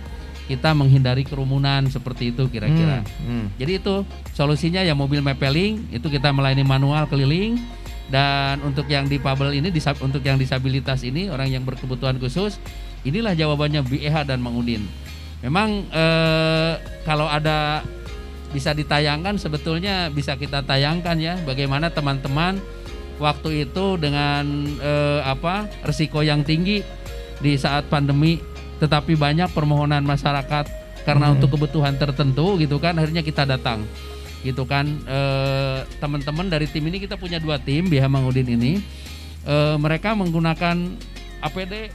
kita 0.47 0.75
menghindari 0.75 1.23
kerumunan 1.23 1.87
seperti 1.87 2.35
itu 2.35 2.51
kira-kira. 2.51 3.01
Hmm, 3.23 3.27
hmm. 3.27 3.45
Jadi 3.55 3.71
itu 3.79 3.95
solusinya 4.35 4.83
ya 4.83 4.91
mobil 4.91 5.23
mapeling 5.23 5.87
itu 5.95 6.07
kita 6.11 6.35
melayani 6.35 6.67
manual 6.67 7.07
keliling 7.07 7.59
dan 8.11 8.59
untuk 8.61 8.85
yang 8.91 9.07
difabel 9.07 9.55
ini 9.55 9.71
disab- 9.71 10.03
untuk 10.03 10.19
yang 10.21 10.35
disabilitas 10.35 11.01
ini 11.07 11.31
orang 11.31 11.47
yang 11.47 11.63
berkebutuhan 11.63 12.19
khusus 12.19 12.59
inilah 13.07 13.31
jawabannya 13.31 13.83
BEH 13.87 14.27
dan 14.27 14.43
Mang 14.43 14.59
Udin. 14.59 14.83
Memang 15.43 15.87
eh, 15.91 16.73
kalau 17.07 17.27
ada 17.27 17.83
bisa 18.51 18.75
ditayangkan 18.75 19.41
sebetulnya 19.41 20.13
bisa 20.13 20.37
kita 20.37 20.61
tayangkan 20.61 21.17
ya 21.17 21.33
bagaimana 21.41 21.89
teman-teman 21.89 22.61
waktu 23.17 23.65
itu 23.67 23.97
dengan 23.97 24.45
eh, 24.77 25.21
apa 25.23 25.71
resiko 25.87 26.21
yang 26.21 26.45
tinggi 26.45 26.85
di 27.41 27.57
saat 27.57 27.89
pandemi 27.89 28.39
tetapi 28.83 29.15
banyak 29.15 29.47
permohonan 29.49 30.03
masyarakat 30.03 30.67
karena 31.03 31.25
Hmm. 31.25 31.35
untuk 31.35 31.55
kebutuhan 31.55 31.95
tertentu 31.95 32.55
gitu 32.57 32.75
kan 32.77 32.93
akhirnya 32.93 33.21
kita 33.21 33.43
datang. 33.43 33.87
Gitu 34.41 34.63
kan 34.63 34.83
Eh, 35.03 35.77
teman-teman 35.97 36.45
dari 36.45 36.67
tim 36.67 36.83
ini 36.83 36.99
kita 36.99 37.15
punya 37.15 37.39
dua 37.39 37.55
tim 37.55 37.87
BH 37.87 38.05
Mangudin 38.05 38.47
ini. 38.49 38.83
Eh, 39.43 39.75
mereka 39.77 40.11
menggunakan 40.11 40.75
APD 41.39 41.91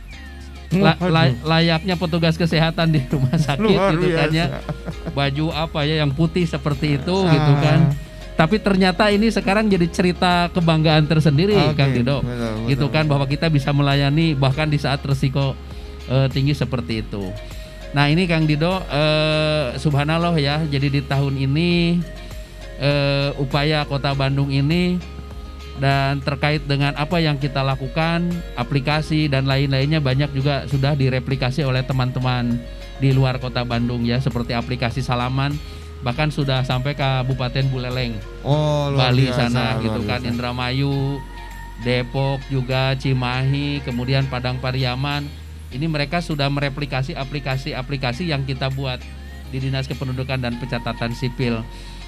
la- 0.70 0.96
la- 0.98 1.32
layaknya 1.46 1.94
petugas 1.94 2.36
kesehatan 2.36 2.88
di 2.90 3.00
rumah 3.06 3.36
sakit 3.36 3.56
Luar 3.58 3.92
gitu 3.94 4.12
kan 4.12 4.28
ya. 4.30 4.46
baju 5.10 5.44
apa 5.50 5.80
ya 5.82 5.94
yang 5.98 6.10
putih 6.10 6.44
seperti 6.44 6.96
itu 6.96 7.16
gitu 7.22 7.52
Ah. 7.54 7.60
kan. 7.62 7.80
Tapi 8.34 8.56
ternyata 8.58 9.08
ini 9.08 9.28
sekarang 9.28 9.66
jadi 9.66 9.88
cerita 9.88 10.46
kebanggaan 10.48 11.04
tersendiri 11.04 11.58
Oke, 11.58 11.74
Kang 11.74 11.90
Dido. 11.90 12.20
betul, 12.20 12.30
betul, 12.30 12.68
gitu 12.68 12.86
kan 12.86 13.02
betul. 13.02 13.10
bahwa 13.10 13.24
kita 13.26 13.46
bisa 13.48 13.72
melayani 13.72 14.32
bahkan 14.32 14.64
di 14.64 14.76
saat 14.76 15.00
resiko 15.02 15.56
eh, 16.08 16.28
tinggi 16.32 16.56
seperti 16.56 17.04
itu. 17.04 17.30
Nah 17.92 18.12
ini 18.12 18.28
Kang 18.28 18.44
Dido, 18.44 18.84
eh, 18.84 19.76
subhanallah 19.80 20.36
ya, 20.36 20.60
jadi 20.68 20.92
di 20.92 21.00
tahun 21.00 21.40
ini 21.40 22.00
eh, 22.80 23.30
upaya 23.40 23.88
Kota 23.88 24.12
Bandung 24.12 24.52
ini 24.52 25.00
dan 25.78 26.18
terkait 26.20 26.66
dengan 26.66 26.92
apa 26.98 27.22
yang 27.22 27.38
kita 27.38 27.62
lakukan, 27.62 28.28
aplikasi 28.58 29.30
dan 29.30 29.46
lain-lainnya 29.46 30.02
banyak 30.02 30.34
juga 30.34 30.66
sudah 30.66 30.98
direplikasi 30.98 31.62
oleh 31.62 31.86
teman-teman 31.86 32.58
di 32.98 33.14
luar 33.14 33.38
Kota 33.38 33.62
Bandung 33.62 34.02
ya, 34.02 34.18
seperti 34.18 34.58
aplikasi 34.58 35.00
salaman, 35.00 35.54
bahkan 36.02 36.34
sudah 36.34 36.66
sampai 36.66 36.92
ke 36.92 37.00
Kabupaten 37.00 37.64
Buleleng. 37.70 38.18
Oh, 38.42 38.90
luar 38.90 39.14
Bali 39.14 39.30
biasa, 39.30 39.48
sana 39.48 39.78
luar 39.78 39.82
gitu 39.86 40.00
kan 40.02 40.20
biasa. 40.20 40.30
Indramayu 40.34 41.22
Depok 41.86 42.42
juga 42.50 42.98
Cimahi, 42.98 43.86
kemudian 43.86 44.26
Padang 44.26 44.58
Pariaman. 44.58 45.30
Ini 45.68 45.84
mereka 45.84 46.24
sudah 46.24 46.48
mereplikasi 46.48 47.12
aplikasi-aplikasi 47.12 48.32
yang 48.32 48.48
kita 48.48 48.72
buat 48.72 49.00
di 49.52 49.58
Dinas 49.60 49.88
Kependudukan 49.88 50.40
dan 50.40 50.56
Pencatatan 50.56 51.12
Sipil. 51.12 51.60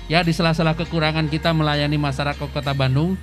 Ya 0.09 0.25
di 0.25 0.33
sela-sela 0.35 0.75
kekurangan 0.75 1.29
kita 1.29 1.53
melayani 1.55 2.01
masyarakat 2.01 2.41
Kota 2.51 2.73
Bandung, 2.73 3.15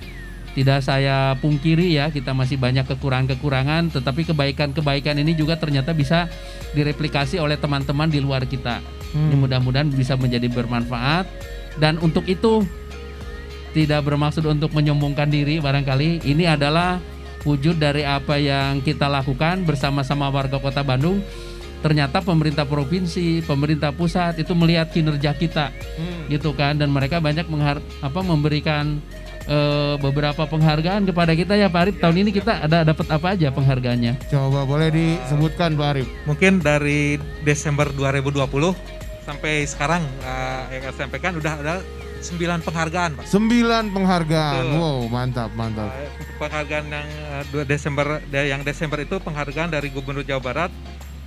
tidak 0.56 0.80
saya 0.82 1.36
pungkiri 1.38 1.94
ya 1.94 2.08
kita 2.08 2.32
masih 2.32 2.56
banyak 2.56 2.86
kekurangan-kekurangan, 2.88 3.92
tetapi 3.92 4.26
kebaikan-kebaikan 4.26 5.20
ini 5.20 5.36
juga 5.36 5.54
ternyata 5.54 5.92
bisa 5.92 6.26
direplikasi 6.72 7.38
oleh 7.38 7.60
teman-teman 7.60 8.08
di 8.08 8.18
luar 8.18 8.46
kita. 8.48 8.80
Ini 9.14 9.32
Hmm. 9.34 9.40
mudah-mudahan 9.40 9.88
bisa 9.88 10.20
menjadi 10.20 10.52
bermanfaat 10.52 11.24
dan 11.80 11.96
untuk 12.02 12.28
itu 12.28 12.64
tidak 13.72 14.04
bermaksud 14.04 14.44
untuk 14.48 14.72
menyombongkan 14.72 15.28
diri 15.28 15.60
barangkali 15.60 16.24
ini 16.24 16.44
adalah 16.48 17.00
wujud 17.48 17.80
dari 17.80 18.04
apa 18.04 18.36
yang 18.36 18.84
kita 18.84 19.08
lakukan 19.08 19.64
bersama-sama 19.64 20.28
warga 20.28 20.60
Kota 20.60 20.84
Bandung. 20.84 21.24
Ternyata 21.78 22.18
pemerintah 22.20 22.66
provinsi, 22.66 23.40
pemerintah 23.46 23.94
pusat 23.94 24.36
itu 24.42 24.50
melihat 24.52 24.90
kinerja 24.90 25.30
kita 25.32 25.70
Hmm. 25.94 26.26
gitu 26.28 26.50
kan 26.52 26.74
dan 26.74 26.90
mereka 26.90 27.22
banyak 27.22 27.46
menghar 27.48 27.78
apa 28.02 28.20
memberikan 28.20 28.98
eh, 29.48 29.96
beberapa 29.96 30.44
penghargaan 30.44 31.08
kepada 31.08 31.32
kita 31.32 31.56
ya 31.56 31.72
Pak 31.72 31.80
Arif. 31.80 31.94
Tahun 31.96 32.16
ini 32.18 32.30
kita 32.36 32.68
ada 32.68 32.84
dapat 32.84 33.08
apa 33.08 33.32
aja 33.32 33.48
penghargaannya? 33.48 34.28
Coba 34.28 34.68
boleh 34.68 34.92
disebutkan 34.92 35.72
Pak 35.72 35.88
Arif. 35.88 36.06
Mungkin 36.28 36.60
dari 36.60 37.16
Desember 37.46 37.88
2020 37.88 38.44
sampai 39.24 39.64
sekarang 39.64 40.04
uh, 40.20 40.68
yang 40.68 40.84
saya 40.88 41.08
sampaikan 41.08 41.36
udah 41.36 41.52
ada 41.64 41.74
9 42.20 42.34
penghargaan, 42.60 43.10
Pak. 43.14 43.24
Sembilan 43.24 43.84
penghargaan. 43.88 44.62
Betul. 44.64 44.74
Wow, 44.74 44.98
mantap, 45.06 45.50
mantap. 45.52 45.88
Uh, 45.88 46.10
penghargaan 46.36 46.86
yang 46.88 47.08
uh, 47.28 47.42
dua 47.48 47.62
Desember 47.64 48.06
yang 48.28 48.60
Desember 48.60 48.98
itu 48.98 49.16
penghargaan 49.16 49.70
dari 49.70 49.88
Gubernur 49.88 50.22
Jawa 50.22 50.40
Barat 50.40 50.70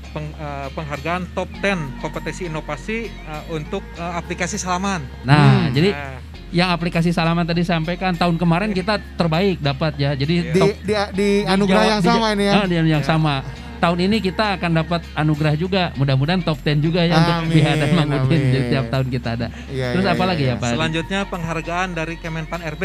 peng- 0.10 0.36
uh, 0.36 0.68
penghargaan 0.70 1.32
top 1.32 1.48
10 1.56 1.72
kompetisi 2.00 2.46
inovasi 2.46 2.98
uh, 3.24 3.44
untuk 3.50 3.80
uh, 3.96 4.14
aplikasi 4.16 4.56
salaman. 4.56 5.04
Nah, 5.22 5.68
Hmm. 5.68 5.74
jadi 5.74 5.90
Nah, 5.92 6.20
yang 6.52 6.70
aplikasi 6.70 7.10
salaman 7.10 7.48
tadi 7.48 7.64
sampaikan 7.64 8.12
tahun 8.12 8.36
kemarin 8.36 8.72
kita 8.72 9.00
terbaik 9.16 9.60
dapat 9.60 9.96
ya. 9.96 10.12
Jadi 10.12 10.36
Iya. 10.42 10.52
Di, 10.52 10.60
top 10.60 10.76
di, 10.78 10.94
di 11.16 11.30
anugerah 11.46 11.80
Jawa- 11.80 11.88
yang 11.90 12.02
di- 12.02 12.10
sama 12.10 12.28
ini 12.30 12.44
ya. 12.44 12.54
Ah, 12.54 12.66
di 12.66 12.76
yang 12.76 12.88
Ya. 12.92 13.00
sama. 13.02 13.36
Tahun 13.82 13.98
ini 13.98 14.22
kita 14.22 14.62
akan 14.62 14.72
dapat 14.78 15.02
anugerah 15.18 15.58
juga. 15.58 15.90
Mudah-mudahan 15.98 16.46
top 16.46 16.62
10 16.62 16.86
juga 16.86 17.02
ya 17.02 17.18
untuk 17.18 17.34
Amin, 17.34 17.50
Biha 17.50 17.72
dan 17.82 17.90
Mang 17.98 18.14
Udin. 18.14 18.30
amin. 18.30 18.54
Jadi 18.54 18.66
tiap 18.70 18.86
tahun 18.94 19.08
kita 19.10 19.30
ada. 19.34 19.48
Iya, 19.74 19.88
Terus 19.98 20.06
iya, 20.06 20.14
apa 20.14 20.22
iya, 20.22 20.30
lagi 20.30 20.44
iya. 20.46 20.54
ya 20.54 20.62
Pak? 20.62 20.70
Selanjutnya 20.78 21.20
penghargaan 21.26 21.90
dari 21.98 22.16
Kemenpan 22.22 22.62
RB 22.78 22.84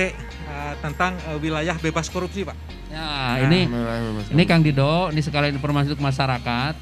uh, 0.48 0.72
tentang 0.80 1.12
uh, 1.28 1.37
wilayah 1.37 1.76
bebas 1.76 2.09
korupsi, 2.09 2.48
Pak. 2.48 2.56
Nah, 2.96 3.44
ini 3.44 3.68
bebas. 3.68 4.32
ini 4.32 4.42
Kang 4.48 4.64
Dido, 4.64 5.12
ini 5.12 5.20
sekalian 5.20 5.61
informasi 5.61 5.92
untuk 5.92 6.00
masyarakat. 6.00 6.74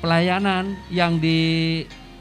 Pelayanan 0.00 0.72
yang 0.88 1.20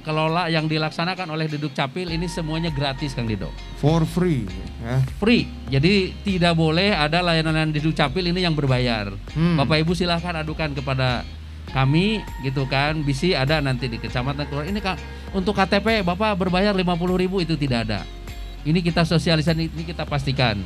dikelola 0.02 0.50
yang 0.50 0.66
dilaksanakan 0.66 1.30
oleh 1.30 1.46
Duduk 1.46 1.78
Capil 1.78 2.10
ini 2.10 2.26
semuanya 2.26 2.74
gratis 2.74 3.14
Kang 3.14 3.30
Dido. 3.30 3.54
for 3.78 4.02
free. 4.02 4.50
Ya. 4.82 4.98
Free. 5.22 5.46
Jadi 5.70 6.18
tidak 6.26 6.58
boleh 6.58 6.90
ada 6.90 7.22
layanan 7.22 7.70
di 7.70 7.78
Duduk 7.78 7.94
Capil 7.94 8.26
ini 8.34 8.42
yang 8.42 8.58
berbayar. 8.58 9.14
Hmm. 9.38 9.62
Bapak 9.62 9.86
Ibu 9.86 9.94
silahkan 9.94 10.34
adukan 10.42 10.74
kepada 10.74 11.22
kami 11.72 12.20
gitu 12.44 12.68
kan 12.68 13.00
bisi 13.06 13.32
ada 13.32 13.64
nanti 13.64 13.88
di 13.88 13.96
kecamatan 13.96 14.44
keluar 14.50 14.68
ini 14.68 14.84
kak 14.84 15.00
untuk 15.32 15.56
KTP 15.56 16.04
Bapak 16.04 16.36
berbayar 16.36 16.76
50.000 16.76 16.84
ribu 17.16 17.40
itu 17.40 17.56
tidak 17.56 17.88
ada 17.88 18.04
ini 18.68 18.84
kita 18.84 19.08
sosialisasi 19.08 19.72
ini 19.72 19.84
kita 19.88 20.04
pastikan 20.04 20.60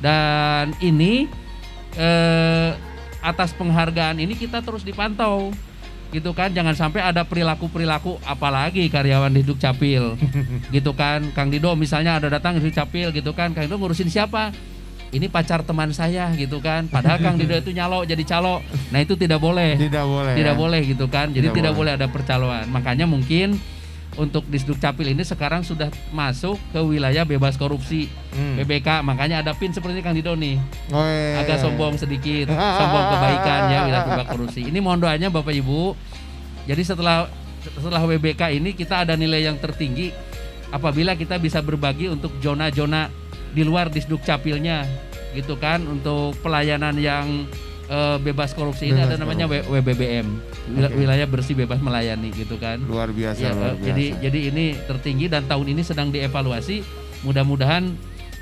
dan 0.00 0.72
ini 0.80 1.28
eh, 1.92 2.72
atas 3.20 3.52
penghargaan 3.52 4.16
ini 4.16 4.32
kita 4.32 4.64
terus 4.64 4.80
dipantau 4.80 5.52
gitu 6.16 6.32
kan 6.32 6.48
jangan 6.48 6.72
sampai 6.72 7.04
ada 7.04 7.22
perilaku-perilaku 7.22 8.16
apalagi 8.24 8.88
karyawan 8.88 9.28
di 9.30 9.44
Dukcapil 9.44 10.16
gitu 10.76 10.90
kan 10.92 11.28
Kang 11.32 11.52
Dido 11.52 11.76
misalnya 11.76 12.16
ada 12.16 12.32
datang 12.32 12.56
di 12.56 12.64
Dukcapil 12.64 13.12
gitu 13.12 13.36
kan 13.36 13.52
Kang 13.52 13.68
Dido 13.68 13.76
ngurusin 13.76 14.08
siapa 14.08 14.50
ini 15.12 15.28
pacar 15.28 15.62
teman 15.62 15.92
saya 15.92 16.32
gitu 16.34 16.58
kan 16.58 16.88
padahal 16.88 17.20
Kang 17.20 17.36
Dido 17.36 17.54
itu 17.54 17.70
nyalo 17.70 18.02
jadi 18.02 18.24
calo 18.24 18.64
nah 18.90 18.98
itu 18.98 19.14
tidak 19.14 19.38
boleh 19.38 19.76
Tidak 19.76 20.04
boleh. 20.04 20.34
tidak 20.34 20.54
ya. 20.54 20.58
boleh 20.58 20.80
gitu 20.82 21.06
kan 21.06 21.26
jadi 21.30 21.46
Tidak 21.46 21.56
tidak, 21.56 21.72
boleh. 21.76 21.92
boleh. 21.94 22.00
ada 22.00 22.06
percaloan 22.08 22.64
makanya 22.68 23.04
mungkin 23.04 23.60
untuk 24.16 24.48
Disduk 24.48 24.80
Capil 24.80 25.12
ini 25.12 25.22
sekarang 25.22 25.60
sudah 25.60 25.92
masuk 26.10 26.56
ke 26.72 26.80
wilayah 26.80 27.24
bebas 27.24 27.56
korupsi 27.56 28.08
Hmm. 28.36 28.60
BBK 28.60 29.00
makanya 29.00 29.40
ada 29.40 29.56
pin 29.56 29.72
seperti 29.72 29.96
ini 29.96 30.04
Kang 30.04 30.12
Dido 30.12 30.36
nih. 30.36 30.60
Oh, 30.92 31.00
iya, 31.00 31.40
agak 31.40 31.56
iya. 31.56 31.64
sombong 31.64 31.96
sedikit 31.96 32.52
sombong 32.52 33.04
kebaikan 33.16 33.60
ya 33.72 33.78
wilayah 33.88 34.04
bebas 34.12 34.26
korupsi. 34.28 34.60
Ini 34.68 34.78
mohon 34.84 35.00
doanya 35.00 35.32
Bapak 35.32 35.56
Ibu. 35.56 35.96
Jadi 36.68 36.82
setelah 36.84 37.32
setelah 37.64 38.04
WBK 38.04 38.60
ini 38.60 38.76
kita 38.76 39.08
ada 39.08 39.16
nilai 39.16 39.40
yang 39.48 39.56
tertinggi 39.56 40.12
apabila 40.68 41.16
kita 41.16 41.40
bisa 41.40 41.64
berbagi 41.64 42.12
untuk 42.12 42.36
zona-zona 42.44 43.08
di 43.56 43.64
luar 43.64 43.88
Disduk 43.88 44.20
Capilnya 44.20 44.84
gitu 45.32 45.56
kan? 45.56 45.80
Untuk 45.88 46.36
pelayanan 46.44 46.92
yang 47.00 47.48
eh, 47.86 48.16
bebas 48.18 48.50
korupsi 48.50 48.88
ini 48.88 48.98
Bebas 48.98 49.08
ada 49.08 49.16
namanya 49.18 49.46
korupsi. 49.46 49.70
WBBM 49.72 50.26
Oke. 50.76 50.94
wilayah 50.94 51.24
bersih 51.24 51.54
bebas 51.54 51.78
melayani 51.78 52.30
gitu 52.30 52.56
kan 52.56 52.78
Luar 52.80 53.08
biasa, 53.08 53.38
Ya, 53.38 53.50
luar 53.50 53.72
eh, 53.72 53.74
biasa. 53.74 53.86
jadi 53.88 54.04
jadi 54.20 54.38
ini 54.50 54.64
tertinggi 54.82 55.26
dan 55.26 55.44
tahun 55.44 55.66
ini 55.68 55.82
sedang 55.82 56.08
dievaluasi 56.08 56.82
mudah-mudahan 57.22 57.94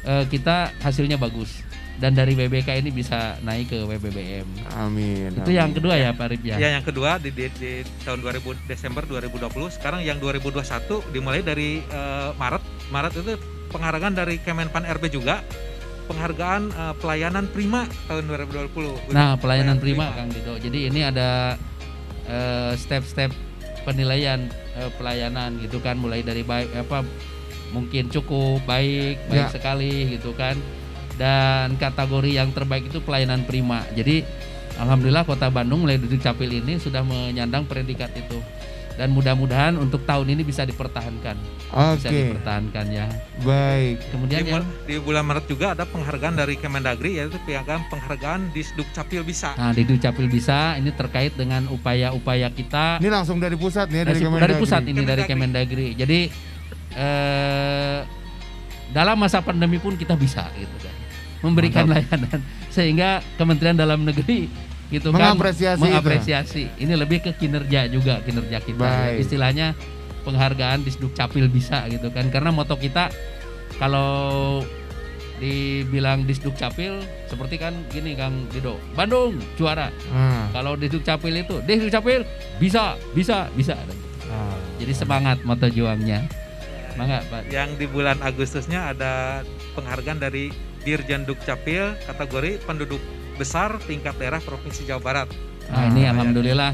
eh, 0.02 0.24
kita 0.26 0.56
hasilnya 0.78 1.16
bagus 1.16 1.62
dan 1.94 2.10
dari 2.10 2.34
WBK 2.34 2.74
ini 2.76 2.90
bisa 2.90 3.38
naik 3.40 3.70
ke 3.70 3.78
WBBM 3.80 4.42
Amin. 4.74 5.30
itu 5.30 5.46
amin. 5.46 5.54
yang 5.54 5.70
kedua 5.70 5.94
ya 5.94 6.10
Pak 6.10 6.26
Rip 6.28 6.42
ya 6.42 6.58
Ya, 6.58 6.68
yang 6.72 6.82
kedua 6.82 7.16
di, 7.16 7.30
di, 7.30 7.46
di 7.54 7.72
tahun 8.02 8.18
2000 8.18 8.42
Desember 8.66 9.06
2020, 9.06 9.46
sekarang 9.72 10.02
yang 10.02 10.18
2021 10.18 10.58
dimulai 11.10 11.38
dari 11.40 11.78
eh, 11.80 12.30
Maret. 12.34 12.62
Maret 12.90 13.12
itu 13.14 13.38
penghargaan 13.70 14.10
dari 14.12 14.38
Kemenpan 14.38 14.82
RB 14.90 15.06
juga. 15.08 15.46
Penghargaan 16.04 16.62
eh, 16.68 16.94
pelayanan 17.00 17.48
prima 17.48 17.88
tahun 18.06 18.28
2020. 18.28 19.12
Nah, 19.12 19.40
pelayanan 19.40 19.80
prima 19.80 20.12
Kang 20.12 20.28
Dido. 20.28 20.60
Jadi 20.60 20.92
ini 20.92 21.00
ada 21.00 21.56
eh, 22.28 22.72
step-step 22.76 23.32
penilaian 23.82 24.44
eh, 24.76 24.90
pelayanan 24.96 25.56
gitu 25.60 25.80
kan 25.80 25.96
mulai 25.96 26.20
dari 26.20 26.44
baik 26.44 26.72
apa 26.76 27.04
mungkin 27.72 28.06
cukup, 28.06 28.62
baik, 28.64 29.18
baik 29.28 29.48
Ya. 29.48 29.52
sekali 29.52 30.14
gitu 30.14 30.36
kan. 30.36 30.54
Dan 31.14 31.78
kategori 31.78 32.30
yang 32.30 32.50
terbaik 32.50 32.90
itu 32.90 32.98
pelayanan 32.98 33.46
prima. 33.46 33.86
Jadi 33.94 34.26
alhamdulillah 34.76 35.22
Kota 35.22 35.46
Bandung 35.46 35.86
mulai 35.86 35.96
duduk 35.96 36.18
capil 36.18 36.50
ini 36.50 36.76
sudah 36.76 37.06
menyandang 37.06 37.64
predikat 37.64 38.10
itu. 38.14 38.38
Dan 38.94 39.10
mudah-mudahan 39.10 39.74
untuk 39.74 40.06
tahun 40.06 40.38
ini 40.38 40.46
bisa 40.46 40.62
dipertahankan. 40.62 41.34
Bisa 41.98 42.08
Oke, 42.08 42.30
dipertahankan 42.30 42.86
ya. 42.94 43.10
baik. 43.42 44.06
Kemudian 44.14 44.40
Di, 44.46 44.50
yang 44.54 44.64
di 44.86 44.94
bulan 45.02 45.26
Maret 45.26 45.46
juga 45.50 45.74
ada 45.74 45.82
penghargaan 45.82 46.38
dari 46.38 46.54
Kemendagri 46.54 47.18
yaitu 47.18 47.34
piagam 47.42 47.82
penghargaan 47.90 48.54
di 48.54 48.62
Capil 48.94 49.26
bisa. 49.26 49.58
Nah, 49.58 49.74
di 49.74 49.82
Dukcapil 49.82 50.30
bisa 50.30 50.78
ini 50.78 50.94
terkait 50.94 51.34
dengan 51.34 51.66
upaya-upaya 51.66 52.46
kita 52.54 53.02
Ini 53.02 53.10
langsung 53.10 53.42
dari 53.42 53.58
pusat 53.58 53.90
nih, 53.90 54.06
dari, 54.06 54.22
dari, 54.22 54.22
dari 54.22 54.24
Kemendagri. 54.30 54.62
pusat 54.62 54.82
ini 54.86 55.02
dari 55.02 55.22
Kemendagri. 55.26 55.86
Kemendagri. 55.94 55.98
Jadi 55.98 56.20
eh, 56.94 57.98
dalam 58.94 59.16
masa 59.18 59.42
pandemi 59.42 59.82
pun 59.82 59.98
kita 59.98 60.14
bisa 60.14 60.46
gitu 60.54 60.76
kan 60.78 60.94
memberikan 61.42 61.84
layanan 61.90 62.40
sehingga 62.72 63.20
Kementerian 63.36 63.76
Dalam 63.76 64.06
Negeri 64.06 64.48
gitu 64.92 65.12
Mengapresiasi 65.12 65.80
kan 65.80 65.80
itu. 65.80 65.84
mengapresiasi. 65.90 66.62
Ini 66.80 66.94
lebih 66.98 67.24
ke 67.24 67.32
kinerja 67.36 67.88
juga 67.88 68.20
kinerja 68.24 68.58
kita. 68.60 68.84
ya. 68.84 68.92
Baik. 69.14 69.24
Istilahnya 69.24 69.66
penghargaan 70.24 70.80
di 70.82 70.90
Capil 71.12 71.46
bisa 71.52 71.84
gitu 71.92 72.08
kan 72.10 72.32
karena 72.32 72.48
moto 72.50 72.74
kita 72.80 73.12
kalau 73.76 74.64
dibilang 75.36 76.24
di 76.24 76.32
Capil 76.32 77.04
seperti 77.28 77.60
kan 77.60 77.76
gini 77.92 78.16
Kang 78.16 78.48
Dido 78.48 78.80
Bandung 78.96 79.36
juara 79.60 79.92
Nah, 80.14 80.48
kalau 80.56 80.78
di 80.80 80.88
Capil 80.88 81.44
itu 81.44 81.60
di 81.60 81.92
Capil 81.92 82.24
bisa 82.56 82.96
bisa 83.12 83.52
bisa 83.52 83.76
ah. 84.32 84.56
jadi 84.80 84.94
semangat 84.96 85.44
moto 85.44 85.68
juangnya. 85.68 86.24
Mangga 86.94 87.26
Pak. 87.26 87.50
Yang 87.50 87.70
di 87.82 87.86
bulan 87.90 88.22
Agustusnya 88.22 88.94
ada 88.94 89.42
penghargaan 89.74 90.22
dari 90.22 90.54
Dirjen 90.86 91.26
Dukcapil 91.26 91.98
kategori 92.06 92.62
penduduk 92.62 93.02
besar 93.34 93.76
tingkat 93.84 94.14
daerah 94.16 94.40
Provinsi 94.40 94.86
Jawa 94.86 95.02
Barat. 95.02 95.28
Nah, 95.68 95.88
ini 95.90 96.04
Ah, 96.04 96.12
alhamdulillah 96.12 96.72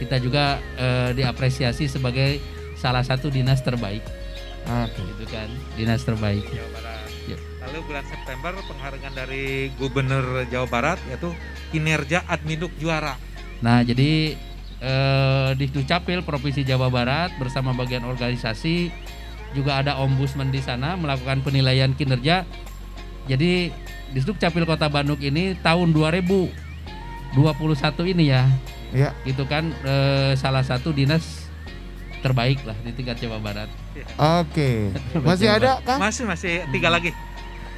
kita 0.00 0.16
juga 0.18 0.56
eh, 0.76 1.10
diapresiasi 1.12 1.86
sebagai 1.86 2.40
salah 2.80 3.04
satu 3.04 3.28
dinas 3.28 3.60
terbaik, 3.60 4.00
Oke. 4.64 5.00
gitu 5.04 5.24
kan? 5.28 5.48
Dinas 5.76 6.00
terbaik. 6.02 6.40
Jawa 6.48 6.70
Barat. 6.72 7.08
Ya. 7.28 7.38
Lalu 7.68 7.78
bulan 7.84 8.04
September 8.08 8.52
penghargaan 8.64 9.14
dari 9.14 9.68
Gubernur 9.76 10.48
Jawa 10.48 10.66
Barat 10.66 10.98
yaitu 11.06 11.30
kinerja 11.70 12.24
Adminuk 12.26 12.72
juara. 12.80 13.14
Nah, 13.60 13.84
jadi 13.84 14.34
eh, 14.80 15.50
di 15.54 15.68
Dukcapil 15.68 16.24
Provinsi 16.24 16.64
Jawa 16.64 16.88
Barat 16.88 17.36
bersama 17.36 17.76
bagian 17.76 18.08
organisasi 18.08 18.88
juga 19.52 19.82
ada 19.84 20.00
ombudsman 20.00 20.48
di 20.48 20.64
sana 20.64 20.96
melakukan 20.96 21.44
penilaian 21.44 21.92
kinerja. 21.92 22.48
Jadi 23.28 23.68
Disduk 24.10 24.36
Capil 24.36 24.64
Kota 24.64 24.86
Bandung 24.86 25.18
ini 25.18 25.54
tahun 25.56 25.90
2021 25.90 26.50
ini 28.08 28.24
ya, 28.28 28.50
Ya. 28.90 29.14
gitu 29.22 29.46
kan 29.46 29.70
eh, 29.80 30.34
salah 30.34 30.60
satu 30.60 30.90
dinas 30.90 31.46
terbaik 32.20 32.58
lah 32.62 32.74
di 32.80 32.90
tingkat 32.92 33.16
Jawa 33.16 33.38
Barat. 33.38 33.70
Oke. 34.42 34.90
Masih 35.22 35.48
ada 35.48 35.78
Kang? 35.80 35.98
Masih 35.98 36.26
masih 36.26 36.66
tiga 36.68 36.88
lagi. 36.88 37.14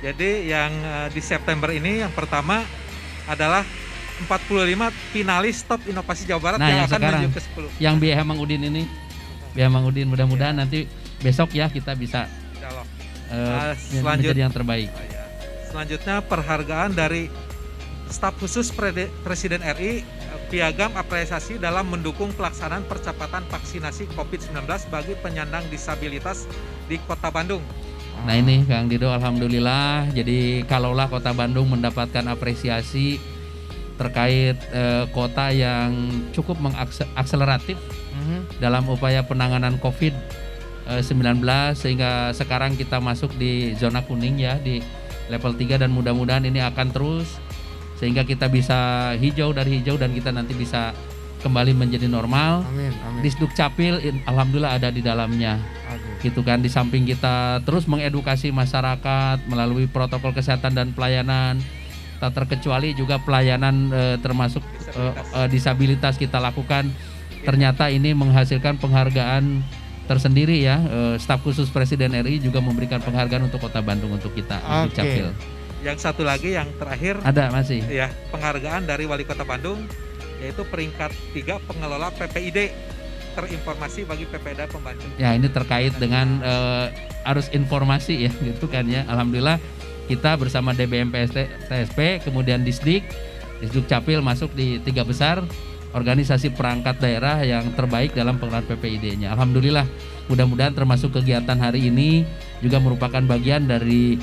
Jadi 0.00 0.48
yang 0.48 0.72
eh, 0.72 1.08
di 1.10 1.20
September 1.20 1.68
ini 1.68 2.00
yang 2.00 2.10
pertama 2.10 2.64
adalah 3.24 3.62
45 4.22 4.72
finalis 5.10 5.62
top 5.62 5.84
inovasi 5.84 6.24
Jawa 6.24 6.40
Barat 6.42 6.58
Nah, 6.58 6.66
yang 6.66 6.78
yang 6.78 6.86
akan 6.86 6.96
sekarang. 6.96 7.20
menuju 7.22 7.30
ke 7.30 7.40
10. 7.76 7.84
Yang 7.84 7.94
BH 7.98 8.18
Mang 8.22 8.40
Udin 8.40 8.62
ini, 8.62 8.82
BH 9.52 9.66
Mang 9.68 9.84
Udin 9.84 10.06
mudah-mudahan 10.06 10.54
nanti 10.54 10.88
besok 11.18 11.52
ya 11.52 11.68
kita 11.68 11.92
bisa 11.92 12.26
Insyaallah. 12.56 12.86
eh, 13.28 13.36
Ah, 13.36 13.62
men- 13.68 13.78
selanjut- 13.78 14.32
menjadi 14.32 14.40
yang 14.40 14.50
terbaik. 14.50 14.90
Selanjutnya 15.72 16.20
perhargaan 16.20 16.92
dari 16.92 17.32
staf 18.12 18.36
khusus 18.36 18.68
Presiden 19.24 19.64
RI 19.64 20.04
eh, 20.04 20.40
piagam 20.52 20.92
apresiasi 21.00 21.56
dalam 21.56 21.88
mendukung 21.88 22.28
pelaksanaan 22.36 22.84
percepatan 22.84 23.40
vaksinasi 23.48 24.12
COVID-19 24.12 24.68
bagi 24.92 25.16
penyandang 25.16 25.64
disabilitas 25.72 26.44
di 26.84 27.00
Kota 27.08 27.32
Bandung. 27.32 27.64
Nah 28.28 28.36
ini 28.36 28.68
Kang 28.68 28.92
Dido 28.92 29.08
Alhamdulillah 29.08 30.12
jadi 30.12 30.68
kalaulah 30.68 31.08
kota 31.08 31.32
Bandung 31.32 31.72
mendapatkan 31.72 32.28
apresiasi 32.28 33.16
terkait 33.96 34.60
eh, 34.76 35.08
kota 35.10 35.48
yang 35.48 35.96
cukup 36.36 36.60
mengakseleratif 36.60 37.80
Mhm. 38.12 38.60
dalam 38.60 38.84
upaya 38.92 39.24
penanganan 39.24 39.80
COVID-19 39.80 41.40
sehingga 41.72 42.30
sekarang 42.36 42.76
kita 42.76 43.00
masuk 43.00 43.32
di 43.40 43.72
zona 43.80 44.04
kuning 44.04 44.36
ya 44.36 44.60
di 44.60 44.84
level 45.32 45.56
3 45.56 45.80
dan 45.80 45.90
mudah-mudahan 45.96 46.44
ini 46.44 46.60
akan 46.60 46.92
terus 46.92 47.40
sehingga 47.96 48.28
kita 48.28 48.52
bisa 48.52 49.12
hijau 49.16 49.56
dari 49.56 49.80
hijau 49.80 49.96
dan 49.96 50.12
kita 50.12 50.28
nanti 50.28 50.52
bisa 50.52 50.92
kembali 51.42 51.74
menjadi 51.74 52.06
normal. 52.06 52.62
Amin, 52.70 52.94
amin. 52.94 53.20
Disduk 53.24 53.50
Capil 53.56 53.98
alhamdulillah 54.28 54.78
ada 54.78 54.88
di 54.94 55.02
dalamnya 55.02 55.58
Oke. 55.90 56.30
gitu 56.30 56.46
kan 56.46 56.62
di 56.62 56.70
samping 56.70 57.02
kita 57.02 57.64
terus 57.66 57.90
mengedukasi 57.90 58.54
masyarakat 58.54 59.42
melalui 59.50 59.90
protokol 59.90 60.30
kesehatan 60.30 60.78
dan 60.78 60.94
pelayanan 60.94 61.58
tak 62.22 62.38
terkecuali 62.38 62.94
juga 62.94 63.18
pelayanan 63.18 63.90
eh, 63.90 64.16
termasuk 64.22 64.62
eh, 64.94 65.14
eh, 65.42 65.48
disabilitas 65.50 66.14
kita 66.14 66.38
lakukan 66.38 66.86
ternyata 67.42 67.90
ini 67.90 68.14
menghasilkan 68.14 68.78
penghargaan 68.78 69.66
tersendiri 70.06 70.62
ya. 70.62 70.76
Eh, 70.82 71.14
staf 71.18 71.42
khusus 71.42 71.70
Presiden 71.70 72.12
RI 72.14 72.42
juga 72.42 72.58
memberikan 72.58 72.98
penghargaan 73.02 73.46
untuk 73.48 73.62
Kota 73.62 73.80
Bandung 73.80 74.12
untuk 74.14 74.34
kita 74.34 74.58
untuk 74.60 74.92
Oke. 74.92 74.98
Capil. 74.98 75.26
Yang 75.82 75.98
satu 75.98 76.22
lagi 76.22 76.54
yang 76.54 76.70
terakhir 76.78 77.18
ada 77.26 77.50
masih? 77.50 77.82
ya 77.90 78.06
penghargaan 78.30 78.86
dari 78.86 79.02
Wali 79.06 79.26
Kota 79.26 79.42
Bandung 79.42 79.82
yaitu 80.38 80.62
peringkat 80.66 81.10
3 81.34 81.58
pengelola 81.66 82.10
PPID 82.14 82.70
terinformasi 83.32 84.04
bagi 84.04 84.28
PPD 84.28 84.68
pembantu. 84.68 85.08
ya 85.16 85.32
ini 85.32 85.48
terkait 85.48 85.94
dengan 85.96 86.38
eh, 86.44 86.86
arus 87.32 87.48
informasi 87.50 88.28
ya 88.28 88.32
gitu 88.50 88.66
kan 88.70 88.86
ya. 88.86 89.02
Alhamdulillah 89.10 89.58
kita 90.10 90.34
bersama 90.36 90.74
DBM 90.74 91.14
PST, 91.14 91.38
TSP 91.70 92.26
kemudian 92.26 92.66
Disdik 92.66 93.06
Disduk 93.62 93.86
Capil 93.86 94.18
masuk 94.18 94.50
di 94.58 94.82
tiga 94.82 95.06
besar 95.06 95.46
organisasi 95.92 96.56
perangkat 96.56 96.98
daerah 96.98 97.44
yang 97.44 97.72
terbaik 97.76 98.16
dalam 98.16 98.40
pengelolaan 98.40 98.66
PPID-nya 98.68 99.32
alhamdulillah 99.36 99.84
mudah-mudahan 100.26 100.72
termasuk 100.72 101.12
kegiatan 101.20 101.56
hari 101.60 101.92
ini 101.92 102.24
juga 102.64 102.80
merupakan 102.80 103.20
bagian 103.24 103.68
dari 103.68 104.16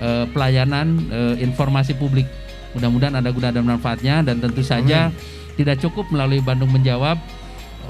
eh, 0.00 0.24
pelayanan 0.32 0.96
eh, 1.12 1.34
informasi 1.44 1.96
publik 1.96 2.26
mudah-mudahan 2.72 3.18
ada 3.18 3.30
guna 3.34 3.50
dan 3.50 3.64
manfaatnya 3.66 4.22
dan 4.24 4.38
tentu 4.38 4.62
saja 4.62 5.10
tidak 5.58 5.76
cukup 5.82 6.08
melalui 6.08 6.40
Bandung 6.40 6.70
menjawab 6.70 7.18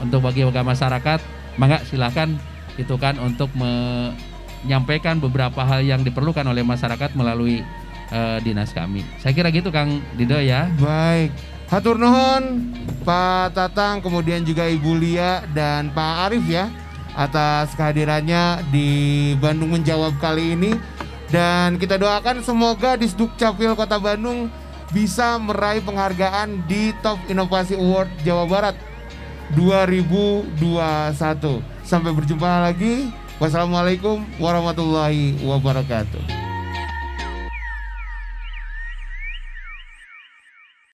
untuk 0.00 0.24
bagi 0.24 0.42
warga 0.42 0.64
masyarakat 0.64 1.20
mangga 1.60 1.84
silakan 1.84 2.40
itu 2.80 2.96
kan 2.96 3.20
untuk 3.20 3.52
menyampaikan 3.52 5.20
beberapa 5.20 5.60
hal 5.60 5.84
yang 5.84 6.00
diperlukan 6.00 6.42
oleh 6.48 6.64
masyarakat 6.64 7.12
melalui 7.12 7.60
eh, 8.08 8.38
dinas 8.40 8.72
kami. 8.72 9.04
Saya 9.20 9.36
kira 9.36 9.52
gitu 9.52 9.68
Kang 9.68 10.00
Dido 10.16 10.40
ya. 10.40 10.72
Baik. 10.80 11.59
Hatur 11.70 12.02
nuhun 12.02 12.74
Pak 13.06 13.54
Tatang 13.54 14.02
kemudian 14.02 14.42
juga 14.42 14.66
Ibu 14.66 14.98
Lia 14.98 15.46
dan 15.54 15.94
Pak 15.94 16.26
Arif 16.26 16.42
ya 16.50 16.66
atas 17.14 17.78
kehadirannya 17.78 18.66
di 18.74 18.88
Bandung 19.38 19.78
menjawab 19.78 20.18
kali 20.18 20.58
ini 20.58 20.74
dan 21.30 21.78
kita 21.78 21.94
doakan 21.94 22.42
semoga 22.42 22.98
Disduk 22.98 23.38
Capil 23.38 23.78
Kota 23.78 24.02
Bandung 24.02 24.50
bisa 24.90 25.38
meraih 25.38 25.78
penghargaan 25.78 26.66
di 26.66 26.90
Top 27.06 27.22
Inovasi 27.30 27.78
Award 27.78 28.10
Jawa 28.26 28.50
Barat 28.50 28.74
2021. 29.54 30.58
Sampai 31.86 32.10
berjumpa 32.10 32.66
lagi. 32.66 33.14
Wassalamualaikum 33.38 34.26
warahmatullahi 34.42 35.38
wabarakatuh. 35.46 36.49